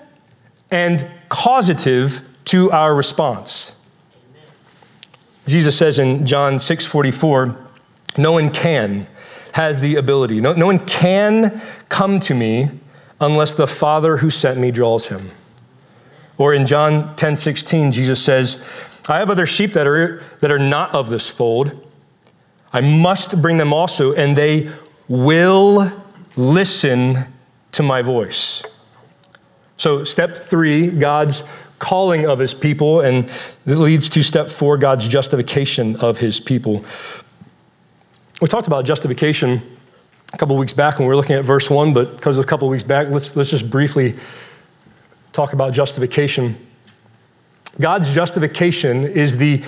and 0.70 1.10
causative 1.28 2.22
to 2.46 2.70
our 2.70 2.94
response. 2.94 3.74
Jesus 5.46 5.76
says 5.76 5.98
in 5.98 6.24
John 6.26 6.58
6 6.58 6.86
44, 6.86 7.56
no 8.16 8.32
one 8.32 8.50
can, 8.50 9.08
has 9.54 9.78
the 9.78 9.94
ability, 9.94 10.40
no, 10.40 10.52
no 10.52 10.66
one 10.66 10.80
can 10.80 11.60
come 11.88 12.18
to 12.18 12.34
me 12.34 12.68
unless 13.20 13.54
the 13.54 13.68
Father 13.68 14.16
who 14.16 14.28
sent 14.28 14.58
me 14.58 14.72
draws 14.72 15.06
him. 15.06 15.30
Or 16.36 16.52
in 16.52 16.66
John 16.66 17.14
10 17.14 17.36
16, 17.36 17.92
Jesus 17.92 18.20
says, 18.20 18.62
I 19.08 19.18
have 19.18 19.30
other 19.30 19.46
sheep 19.46 19.72
that 19.74 19.86
are, 19.86 20.22
that 20.40 20.50
are 20.50 20.58
not 20.58 20.92
of 20.92 21.08
this 21.08 21.28
fold. 21.28 21.86
I 22.72 22.80
must 22.80 23.40
bring 23.40 23.58
them 23.58 23.72
also, 23.72 24.12
and 24.12 24.36
they 24.36 24.70
will 25.06 25.92
listen 26.34 27.18
to 27.72 27.82
my 27.84 28.02
voice. 28.02 28.64
So, 29.76 30.02
step 30.02 30.36
three, 30.36 30.90
God's 30.90 31.44
calling 31.78 32.26
of 32.26 32.40
his 32.40 32.54
people, 32.54 33.00
and 33.00 33.30
it 33.66 33.76
leads 33.76 34.08
to 34.08 34.22
step 34.22 34.48
four, 34.50 34.78
God's 34.78 35.06
justification 35.06 35.94
of 35.96 36.18
his 36.18 36.40
people. 36.40 36.84
We 38.44 38.48
talked 38.48 38.66
about 38.66 38.84
justification 38.84 39.62
a 40.30 40.36
couple 40.36 40.58
weeks 40.58 40.74
back 40.74 40.98
when 40.98 41.08
we 41.08 41.08
were 41.08 41.16
looking 41.16 41.34
at 41.34 41.46
verse 41.46 41.70
one, 41.70 41.94
but 41.94 42.14
because 42.14 42.36
a 42.36 42.44
couple 42.44 42.68
weeks 42.68 42.84
back, 42.84 43.08
let's, 43.08 43.34
let's 43.34 43.48
just 43.48 43.70
briefly 43.70 44.16
talk 45.32 45.54
about 45.54 45.72
justification. 45.72 46.54
God's 47.80 48.14
justification 48.14 49.02
is 49.02 49.38
the 49.38 49.64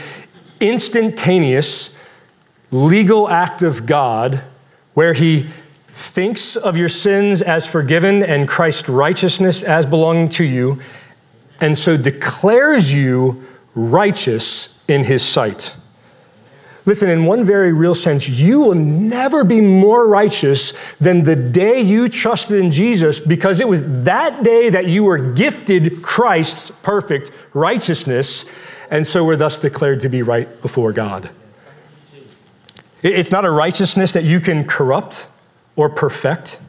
instantaneous 0.61 1.95
legal 2.71 3.31
act 3.31 3.63
of 3.63 3.87
God 3.87 4.45
where 4.93 5.15
he 5.15 5.49
thinks 5.89 6.55
of 6.55 6.77
your 6.77 6.91
sins 6.91 7.41
as 7.41 7.67
forgiven 7.67 8.23
and 8.23 8.47
Christ's 8.47 8.91
righteousness 8.91 9.63
as 9.63 9.87
belonging 9.87 10.29
to 10.29 10.45
you, 10.45 10.83
and 11.63 11.79
so 11.79 11.97
declares 11.97 12.93
you 12.93 13.43
righteous 13.75 14.79
in 14.87 15.05
his 15.05 15.23
sight. 15.23 15.75
Listen, 16.87 17.11
in 17.11 17.25
one 17.25 17.45
very 17.45 17.73
real 17.73 17.97
sense, 17.97 18.29
you 18.29 18.61
will 18.61 18.77
never 18.77 19.43
be 19.43 19.61
more 19.61 20.09
righteous 20.09 20.73
than 21.01 21.25
the 21.25 21.35
day 21.35 21.81
you 21.81 22.09
trusted 22.09 22.65
in 22.65 22.71
Jesus 22.71 23.19
because 23.19 23.59
it 23.59 23.67
was 23.67 24.05
that 24.05 24.45
day 24.45 24.71
that 24.71 24.87
you 24.87 25.03
were 25.03 25.19
gifted 25.19 26.01
Christ's 26.01 26.71
perfect 26.83 27.33
righteousness, 27.53 28.45
and 28.89 29.05
so 29.05 29.25
were 29.25 29.35
thus 29.35 29.59
declared 29.59 29.99
to 30.01 30.09
be 30.09 30.23
right 30.23 30.63
before 30.63 30.93
God. 30.93 31.29
It's 33.03 33.33
not 33.33 33.45
a 33.45 33.51
righteousness 33.51 34.13
that 34.13 34.23
you 34.23 34.39
can 34.39 34.65
corrupt 34.65 35.27
or 35.75 35.91
perfect, 35.91 36.61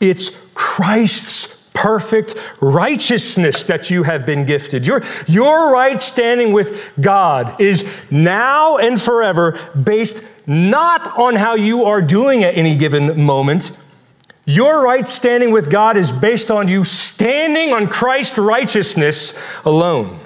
it's 0.00 0.30
Christ's 0.54 1.61
perfect 1.82 2.36
righteousness 2.60 3.64
that 3.64 3.90
you 3.90 4.04
have 4.04 4.24
been 4.24 4.44
gifted. 4.44 4.86
Your, 4.86 5.02
your 5.26 5.72
right 5.72 6.00
standing 6.00 6.52
with 6.52 6.92
God 7.00 7.60
is 7.60 7.84
now 8.08 8.78
and 8.78 9.02
forever 9.02 9.58
based 9.82 10.22
not 10.46 11.08
on 11.18 11.34
how 11.34 11.56
you 11.56 11.84
are 11.84 12.00
doing 12.00 12.44
at 12.44 12.56
any 12.56 12.76
given 12.76 13.20
moment. 13.20 13.76
Your 14.44 14.84
right 14.84 15.08
standing 15.08 15.50
with 15.50 15.70
God 15.70 15.96
is 15.96 16.12
based 16.12 16.52
on 16.52 16.68
you 16.68 16.84
standing 16.84 17.72
on 17.72 17.88
Christ's 17.88 18.38
righteousness 18.38 19.34
alone. 19.64 20.20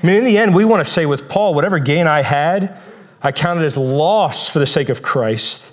I 0.00 0.06
mean, 0.06 0.16
in 0.18 0.24
the 0.24 0.38
end, 0.38 0.54
we 0.54 0.64
want 0.64 0.84
to 0.84 0.88
say 0.90 1.06
with 1.06 1.28
Paul, 1.28 1.54
whatever 1.54 1.80
gain 1.80 2.06
I 2.06 2.22
had, 2.22 2.78
I 3.20 3.32
counted 3.32 3.64
as 3.64 3.76
loss 3.76 4.48
for 4.48 4.60
the 4.60 4.66
sake 4.66 4.90
of 4.90 5.02
Christ. 5.02 5.72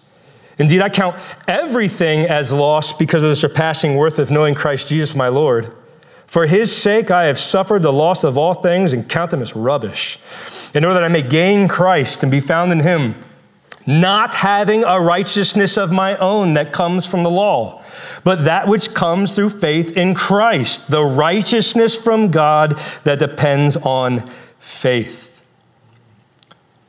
Indeed, 0.61 0.81
I 0.81 0.89
count 0.89 1.15
everything 1.47 2.27
as 2.27 2.53
loss 2.53 2.93
because 2.93 3.23
of 3.23 3.29
the 3.29 3.35
surpassing 3.35 3.95
worth 3.95 4.19
of 4.19 4.29
knowing 4.29 4.53
Christ 4.53 4.89
Jesus 4.89 5.15
my 5.15 5.27
Lord. 5.27 5.73
For 6.27 6.45
his 6.45 6.73
sake, 6.73 7.09
I 7.09 7.23
have 7.25 7.39
suffered 7.39 7.81
the 7.81 7.91
loss 7.91 8.23
of 8.23 8.37
all 8.37 8.53
things 8.53 8.93
and 8.93 9.09
count 9.09 9.31
them 9.31 9.41
as 9.41 9.55
rubbish, 9.55 10.19
in 10.75 10.85
order 10.85 10.93
that 10.93 11.03
I 11.03 11.07
may 11.07 11.23
gain 11.23 11.67
Christ 11.67 12.21
and 12.21 12.31
be 12.31 12.39
found 12.39 12.71
in 12.71 12.81
him, 12.81 13.15
not 13.87 14.35
having 14.35 14.83
a 14.83 15.01
righteousness 15.01 15.79
of 15.79 15.91
my 15.91 16.15
own 16.17 16.53
that 16.53 16.71
comes 16.71 17.07
from 17.07 17.23
the 17.23 17.31
law, 17.31 17.83
but 18.23 18.43
that 18.43 18.67
which 18.67 18.93
comes 18.93 19.33
through 19.33 19.49
faith 19.49 19.97
in 19.97 20.13
Christ, 20.13 20.91
the 20.91 21.03
righteousness 21.03 21.95
from 21.95 22.29
God 22.29 22.79
that 23.03 23.17
depends 23.17 23.77
on 23.77 24.29
faith. 24.59 25.41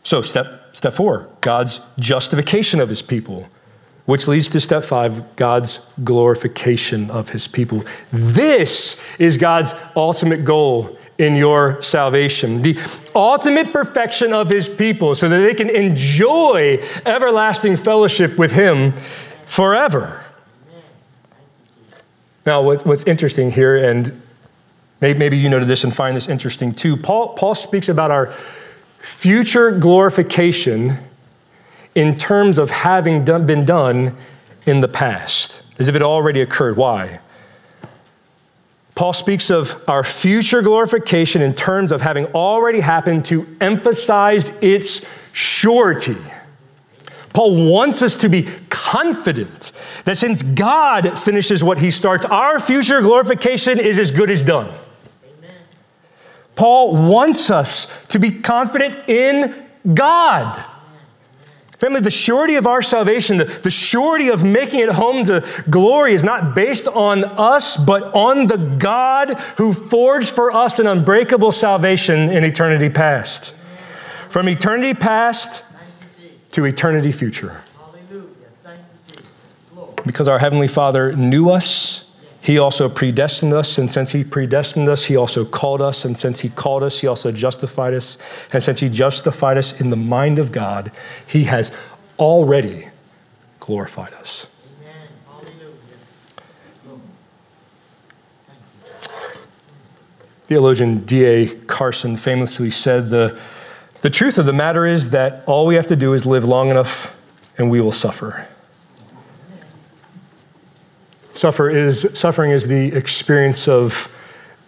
So, 0.03 0.21
step, 0.21 0.77
step 0.77 0.93
four 0.93 1.31
God's 1.41 1.81
justification 1.99 2.81
of 2.81 2.91
his 2.91 3.01
people 3.01 3.49
which 4.05 4.27
leads 4.27 4.51
to 4.51 4.61
step 4.61 4.85
five 4.85 5.37
God's 5.37 5.81
glorification 6.03 7.11
of 7.11 7.31
his 7.31 7.47
people. 7.47 7.85
This 8.13 9.17
is 9.19 9.37
God's 9.37 9.75
ultimate 9.95 10.45
goal 10.45 10.99
in 11.19 11.37
your 11.37 11.81
salvation, 11.83 12.63
the 12.63 12.77
ultimate 13.15 13.73
perfection 13.73 14.33
of 14.33 14.49
his 14.49 14.69
people, 14.69 15.15
so 15.15 15.29
that 15.29 15.39
they 15.39 15.55
can 15.55 15.71
enjoy 15.71 16.83
everlasting 17.07 17.77
fellowship 17.77 18.37
with 18.39 18.53
him 18.53 18.93
forever. 19.45 20.25
Now, 22.45 22.63
what's 22.63 23.05
interesting 23.05 23.53
here, 23.53 23.77
and 23.77 24.21
maybe 25.01 25.39
you 25.39 25.49
noted 25.49 25.69
this 25.69 25.85
and 25.85 25.95
find 25.95 26.17
this 26.17 26.29
interesting 26.29 26.73
too, 26.73 26.97
Paul, 26.97 27.35
Paul 27.35 27.55
speaks 27.55 27.89
about 27.89 28.11
our 28.11 28.33
future 28.99 29.71
glorification 29.71 30.99
in 31.95 32.17
terms 32.17 32.59
of 32.59 32.71
having 32.71 33.25
done, 33.25 33.47
been 33.47 33.65
done 33.65 34.17
in 34.67 34.81
the 34.81 34.89
past, 34.89 35.63
as 35.79 35.89
if 35.89 35.95
it 35.95 36.03
already 36.03 36.41
occurred. 36.41 36.77
Why? 36.77 37.21
Paul 38.95 39.13
speaks 39.13 39.51
of 39.51 39.83
our 39.89 40.05
future 40.05 40.63
glorification 40.63 41.43
in 41.43 41.55
terms 41.55 41.93
of 41.93 42.03
having 42.03 42.27
already 42.27 42.81
happened 42.81 43.25
to 43.27 43.47
emphasize 43.61 44.51
its 44.61 45.05
surety. 45.33 46.17
Paul 47.33 47.71
wants 47.71 48.03
us 48.03 48.17
to 48.19 48.29
be 48.29 48.47
confident 48.69 49.73
that 50.05 50.19
since 50.19 50.43
God 50.43 51.19
finishes 51.19 51.65
what 51.65 51.79
he 51.81 51.91
starts, 51.91 52.27
our 52.27 52.61
future 52.61 53.01
glorification 53.01 53.81
is 53.81 53.99
as 53.99 54.11
good 54.11 54.29
as 54.29 54.45
done. 54.45 54.69
Amen. 54.69 55.57
Paul 56.55 57.09
wants 57.09 57.51
us 57.51 58.07
to 58.09 58.19
be 58.19 58.31
confident 58.31 59.09
in 59.09 59.67
God. 59.95 60.63
Family, 61.83 62.01
the 62.01 62.13
surety 62.13 62.55
of 62.55 62.65
our 62.69 62.81
salvation, 62.81 63.39
the, 63.39 63.45
the 63.45 63.69
surety 63.69 64.29
of 64.29 64.45
making 64.45 64.79
it 64.79 64.91
home 64.91 65.25
to 65.25 65.45
glory 65.69 66.13
is 66.13 66.23
not 66.23 66.55
based 66.55 66.87
on 66.87 67.25
us, 67.25 67.77
but 67.77 68.05
on 68.15 68.47
the 68.47 68.77
God 68.79 69.31
who 69.59 69.73
forged 69.73 70.31
for 70.31 70.53
us 70.53 70.79
an 70.79 70.87
unbreakable 70.87 71.51
salvation 71.51 72.31
in 72.31 72.45
eternity 72.45 72.89
past. 72.89 73.53
From 74.31 74.49
eternity 74.49 74.95
past 74.95 75.65
to 76.53 76.65
eternity 76.67 77.11
future. 77.11 77.63
Because 80.07 80.29
our 80.29 80.39
Heavenly 80.39 80.69
Father 80.69 81.17
knew 81.17 81.51
us, 81.51 82.02
He 82.43 82.59
also 82.59 82.89
predestined 82.89 83.55
us, 83.55 83.79
and 83.79 83.89
since 83.89 84.11
He 84.11 84.25
predestined 84.25 84.89
us, 84.89 85.05
He 85.05 85.17
also 85.17 85.45
called 85.45 85.81
us, 85.81 86.05
and 86.05 86.19
since 86.19 86.41
He 86.41 86.49
called 86.49 86.83
us, 86.83 87.01
He 87.01 87.07
also 87.07 87.31
justified 87.31 87.95
us, 87.95 88.19
and 88.53 88.61
since 88.61 88.81
He 88.81 88.89
justified 88.89 89.57
us 89.57 89.81
in 89.81 89.91
the 89.91 89.97
mind 89.97 90.41
of 90.41 90.51
God, 90.51 90.91
He 91.25 91.45
has 91.45 91.71
already 92.19 92.89
glorified 93.61 94.13
us. 94.15 94.49
Theologian 100.45 100.99
D.A. 101.05 101.47
Carson 101.47 102.17
famously 102.17 102.69
said 102.69 103.09
the, 103.09 103.41
the 104.03 104.11
truth 104.11 104.37
of 104.37 104.45
the 104.45 104.53
matter 104.53 104.85
is 104.85 105.11
that 105.11 105.45
all 105.47 105.65
we 105.65 105.77
have 105.77 105.87
to 105.87 105.97
do 105.97 106.13
is 106.13 106.27
live 106.27 106.45
long 106.45 106.69
enough 106.69 107.19
and 107.57 107.71
we 107.71 107.81
will 107.81 107.93
suffer. 107.93 108.49
Suffer 111.35 111.71
is, 111.71 112.07
suffering 112.15 112.51
is 112.51 112.69
the 112.69 112.95
experience 112.95 113.67
of 113.67 114.15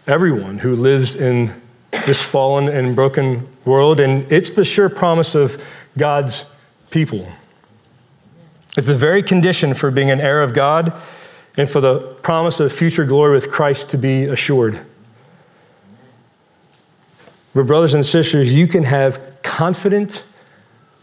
everyone 0.06 0.58
who 0.58 0.74
lives 0.74 1.14
in 1.14 1.60
this 2.06 2.22
fallen 2.22 2.68
and 2.68 2.96
broken 2.96 3.48
world, 3.64 4.00
and 4.00 4.30
it's 4.32 4.52
the 4.52 4.64
sure 4.64 4.88
promise 4.88 5.34
of 5.34 5.62
God's 5.96 6.46
people. 6.90 7.28
It's 8.76 8.86
the 8.86 8.96
very 8.96 9.22
condition 9.22 9.74
for 9.74 9.90
being 9.90 10.10
an 10.10 10.20
heir 10.20 10.42
of 10.42 10.52
God 10.52 10.98
and 11.56 11.68
for 11.68 11.80
the 11.80 12.00
promise 12.22 12.60
of 12.60 12.72
future 12.72 13.04
glory 13.04 13.32
with 13.32 13.50
Christ 13.50 13.90
to 13.90 13.98
be 13.98 14.24
assured. 14.24 14.84
But, 17.54 17.66
brothers 17.66 17.94
and 17.94 18.04
sisters, 18.04 18.52
you 18.52 18.66
can 18.66 18.82
have 18.82 19.20
confident 19.42 20.24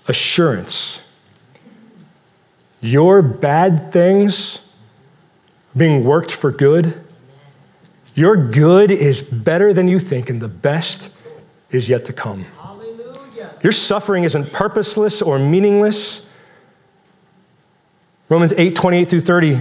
assurance. 0.07 1.01
Your 2.82 3.22
bad 3.22 3.93
things 3.93 4.61
being 5.76 6.03
worked 6.03 6.32
for 6.32 6.51
good, 6.51 7.03
your 8.15 8.36
good 8.36 8.91
is 8.91 9.22
better 9.22 9.74
than 9.74 9.88
you 9.88 9.99
think, 9.99 10.30
and 10.30 10.41
the 10.41 10.47
best 10.47 11.09
is 11.69 11.88
yet 11.88 12.05
to 12.05 12.13
come. 12.13 12.43
Hallelujah. 12.43 13.55
Your 13.63 13.72
suffering 13.72 14.24
isn't 14.26 14.51
purposeless 14.51 15.22
or 15.22 15.39
meaningless. 15.39 16.26
Romans 18.28 18.53
8 18.57 18.76
28 18.76 19.09
through 19.09 19.22
30 19.22 19.59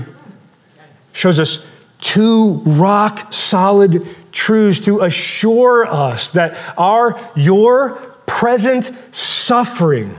shows 1.12 1.38
us 1.38 1.64
two 2.00 2.62
rock 2.64 3.32
solid 3.32 4.06
truths 4.32 4.80
to 4.80 5.00
assure 5.00 5.86
us 5.86 6.30
that 6.30 6.56
our, 6.78 7.18
your 7.36 7.92
present 8.26 8.90
suffering 9.12 10.16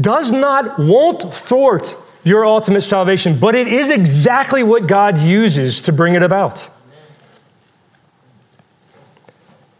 does 0.00 0.32
not, 0.32 0.78
won't 0.78 1.32
thwart 1.32 1.96
your 2.28 2.46
ultimate 2.46 2.82
salvation, 2.82 3.38
but 3.38 3.54
it 3.54 3.66
is 3.66 3.90
exactly 3.90 4.62
what 4.62 4.86
God 4.86 5.18
uses 5.18 5.82
to 5.82 5.92
bring 5.92 6.14
it 6.14 6.22
about. 6.22 6.68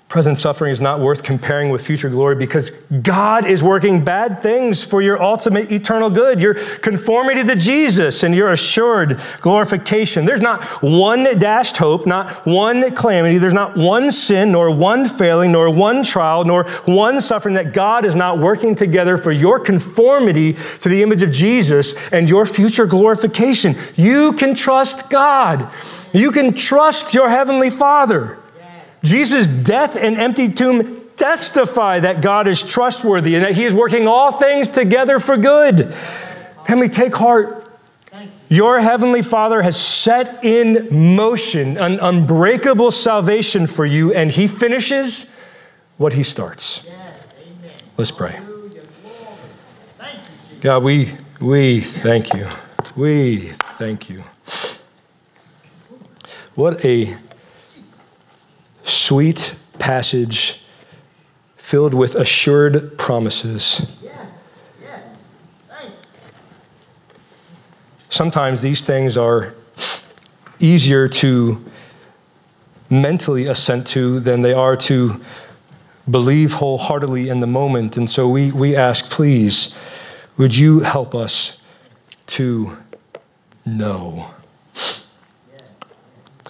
Present 0.08 0.38
suffering 0.38 0.72
is 0.72 0.80
not 0.80 1.00
worth 1.00 1.22
comparing 1.22 1.68
with 1.68 1.86
future 1.86 2.08
glory 2.08 2.34
because 2.34 2.70
God 3.02 3.44
is 3.44 3.62
working 3.62 4.02
bad 4.02 4.40
things 4.40 4.82
for 4.82 5.02
your 5.02 5.22
ultimate 5.22 5.70
eternal 5.70 6.08
good. 6.08 6.40
Your 6.40 6.54
conformity 6.54 7.44
to 7.44 7.54
Jesus 7.54 8.22
and 8.22 8.34
your 8.34 8.50
assured 8.50 9.20
glorification. 9.42 10.24
There's 10.24 10.40
not 10.40 10.64
one 10.82 11.24
dashed 11.38 11.76
hope, 11.76 12.06
not 12.06 12.46
one 12.46 12.90
calamity. 12.94 13.36
There's 13.36 13.52
not 13.52 13.76
one 13.76 14.10
sin, 14.10 14.52
nor 14.52 14.70
one 14.70 15.10
failing, 15.10 15.52
nor 15.52 15.68
one 15.68 16.02
trial, 16.02 16.42
nor 16.42 16.64
one 16.86 17.20
suffering 17.20 17.56
that 17.56 17.74
God 17.74 18.06
is 18.06 18.16
not 18.16 18.38
working 18.38 18.74
together 18.74 19.18
for 19.18 19.30
your 19.30 19.60
conformity 19.60 20.54
to 20.54 20.88
the 20.88 21.02
image 21.02 21.20
of 21.20 21.30
Jesus 21.30 21.94
and 22.12 22.30
your 22.30 22.46
future 22.46 22.86
glorification. 22.86 23.76
You 23.94 24.32
can 24.32 24.54
trust 24.54 25.10
God. 25.10 25.70
You 26.14 26.32
can 26.32 26.54
trust 26.54 27.12
your 27.12 27.28
Heavenly 27.28 27.68
Father. 27.68 28.38
Jesus' 29.02 29.48
death 29.48 29.96
and 29.96 30.16
empty 30.16 30.48
tomb 30.48 31.08
testify 31.16 32.00
that 32.00 32.22
God 32.22 32.46
is 32.46 32.62
trustworthy 32.62 33.34
and 33.34 33.44
that 33.44 33.54
He 33.54 33.64
is 33.64 33.74
working 33.74 34.06
all 34.06 34.32
things 34.32 34.70
together 34.70 35.18
for 35.18 35.36
good. 35.36 35.92
Family, 36.66 36.88
take 36.88 37.14
heart. 37.14 37.64
Your 38.48 38.80
Heavenly 38.80 39.20
Father 39.20 39.60
has 39.62 39.78
set 39.78 40.42
in 40.42 41.14
motion 41.16 41.76
an 41.76 42.00
unbreakable 42.00 42.90
salvation 42.90 43.66
for 43.66 43.84
you, 43.84 44.14
and 44.14 44.30
He 44.30 44.46
finishes 44.46 45.26
what 45.98 46.14
He 46.14 46.22
starts. 46.22 46.86
Let's 47.98 48.10
pray. 48.10 48.38
God, 50.60 50.82
we, 50.82 51.10
we 51.40 51.80
thank 51.80 52.32
you. 52.32 52.48
We 52.96 53.48
thank 53.76 54.08
you. 54.08 54.24
What 56.54 56.84
a 56.84 57.16
sweet 58.88 59.54
passage 59.78 60.60
filled 61.56 61.94
with 61.94 62.14
assured 62.14 62.96
promises. 62.96 63.86
Sometimes 68.08 68.62
these 68.62 68.84
things 68.84 69.16
are 69.16 69.54
easier 70.58 71.08
to 71.08 71.64
mentally 72.90 73.46
assent 73.46 73.86
to 73.88 74.18
than 74.18 74.42
they 74.42 74.54
are 74.54 74.76
to 74.76 75.20
believe 76.10 76.54
wholeheartedly 76.54 77.28
in 77.28 77.40
the 77.40 77.46
moment. 77.46 77.96
And 77.96 78.08
so 78.08 78.26
we, 78.28 78.50
we 78.50 78.74
ask, 78.74 79.10
please, 79.10 79.74
would 80.38 80.56
you 80.56 80.80
help 80.80 81.14
us 81.14 81.60
to 82.28 82.78
know? 83.66 84.30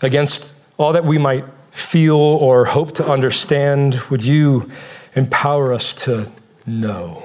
Against 0.01 0.55
all 0.79 0.93
that 0.93 1.05
we 1.05 1.19
might 1.19 1.45
feel 1.79 2.17
or 2.17 2.67
hope 2.67 2.93
to 2.95 3.09
understand, 3.09 3.95
would 4.11 4.25
you 4.25 4.71
empower 5.15 5.73
us 5.73 5.95
to 5.95 6.31
know, 6.67 7.23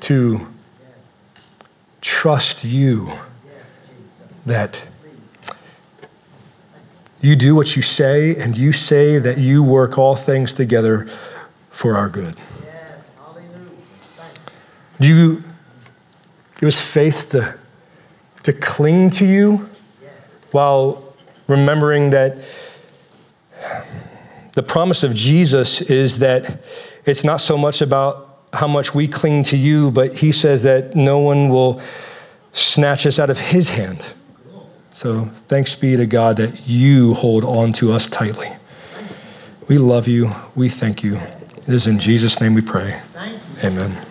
to 0.00 0.48
trust 2.00 2.64
you 2.64 3.10
that 4.44 4.86
you 7.20 7.36
do 7.36 7.54
what 7.54 7.76
you 7.76 7.82
say, 7.82 8.34
and 8.34 8.58
you 8.58 8.72
say 8.72 9.18
that 9.18 9.38
you 9.38 9.62
work 9.62 9.96
all 9.96 10.16
things 10.16 10.52
together 10.52 11.06
for 11.70 11.96
our 11.96 12.08
good. 12.08 12.36
Do 15.00 15.08
you 15.08 15.44
give 16.58 16.66
us 16.66 16.80
faith 16.80 17.30
to, 17.30 17.56
to 18.42 18.52
cling 18.52 19.10
to 19.10 19.26
you 19.26 19.70
while 20.50 21.02
remembering 21.46 22.10
that 22.10 22.38
the 24.52 24.62
promise 24.62 25.02
of 25.02 25.14
Jesus 25.14 25.80
is 25.80 26.18
that 26.18 26.62
it's 27.06 27.24
not 27.24 27.40
so 27.40 27.56
much 27.56 27.80
about 27.80 28.40
how 28.52 28.66
much 28.66 28.94
we 28.94 29.08
cling 29.08 29.42
to 29.44 29.56
you, 29.56 29.90
but 29.90 30.14
he 30.14 30.30
says 30.30 30.62
that 30.64 30.94
no 30.94 31.18
one 31.18 31.48
will 31.48 31.80
snatch 32.52 33.06
us 33.06 33.18
out 33.18 33.30
of 33.30 33.38
his 33.38 33.70
hand. 33.70 34.14
So 34.90 35.24
thanks 35.48 35.74
be 35.74 35.96
to 35.96 36.06
God 36.06 36.36
that 36.36 36.68
you 36.68 37.14
hold 37.14 37.44
on 37.44 37.72
to 37.74 37.92
us 37.92 38.08
tightly. 38.08 38.48
We 39.68 39.78
love 39.78 40.06
you. 40.06 40.30
We 40.54 40.68
thank 40.68 41.02
you. 41.02 41.16
It 41.16 41.68
is 41.68 41.86
in 41.86 41.98
Jesus' 41.98 42.40
name 42.40 42.52
we 42.52 42.60
pray. 42.60 43.00
Amen. 43.64 44.06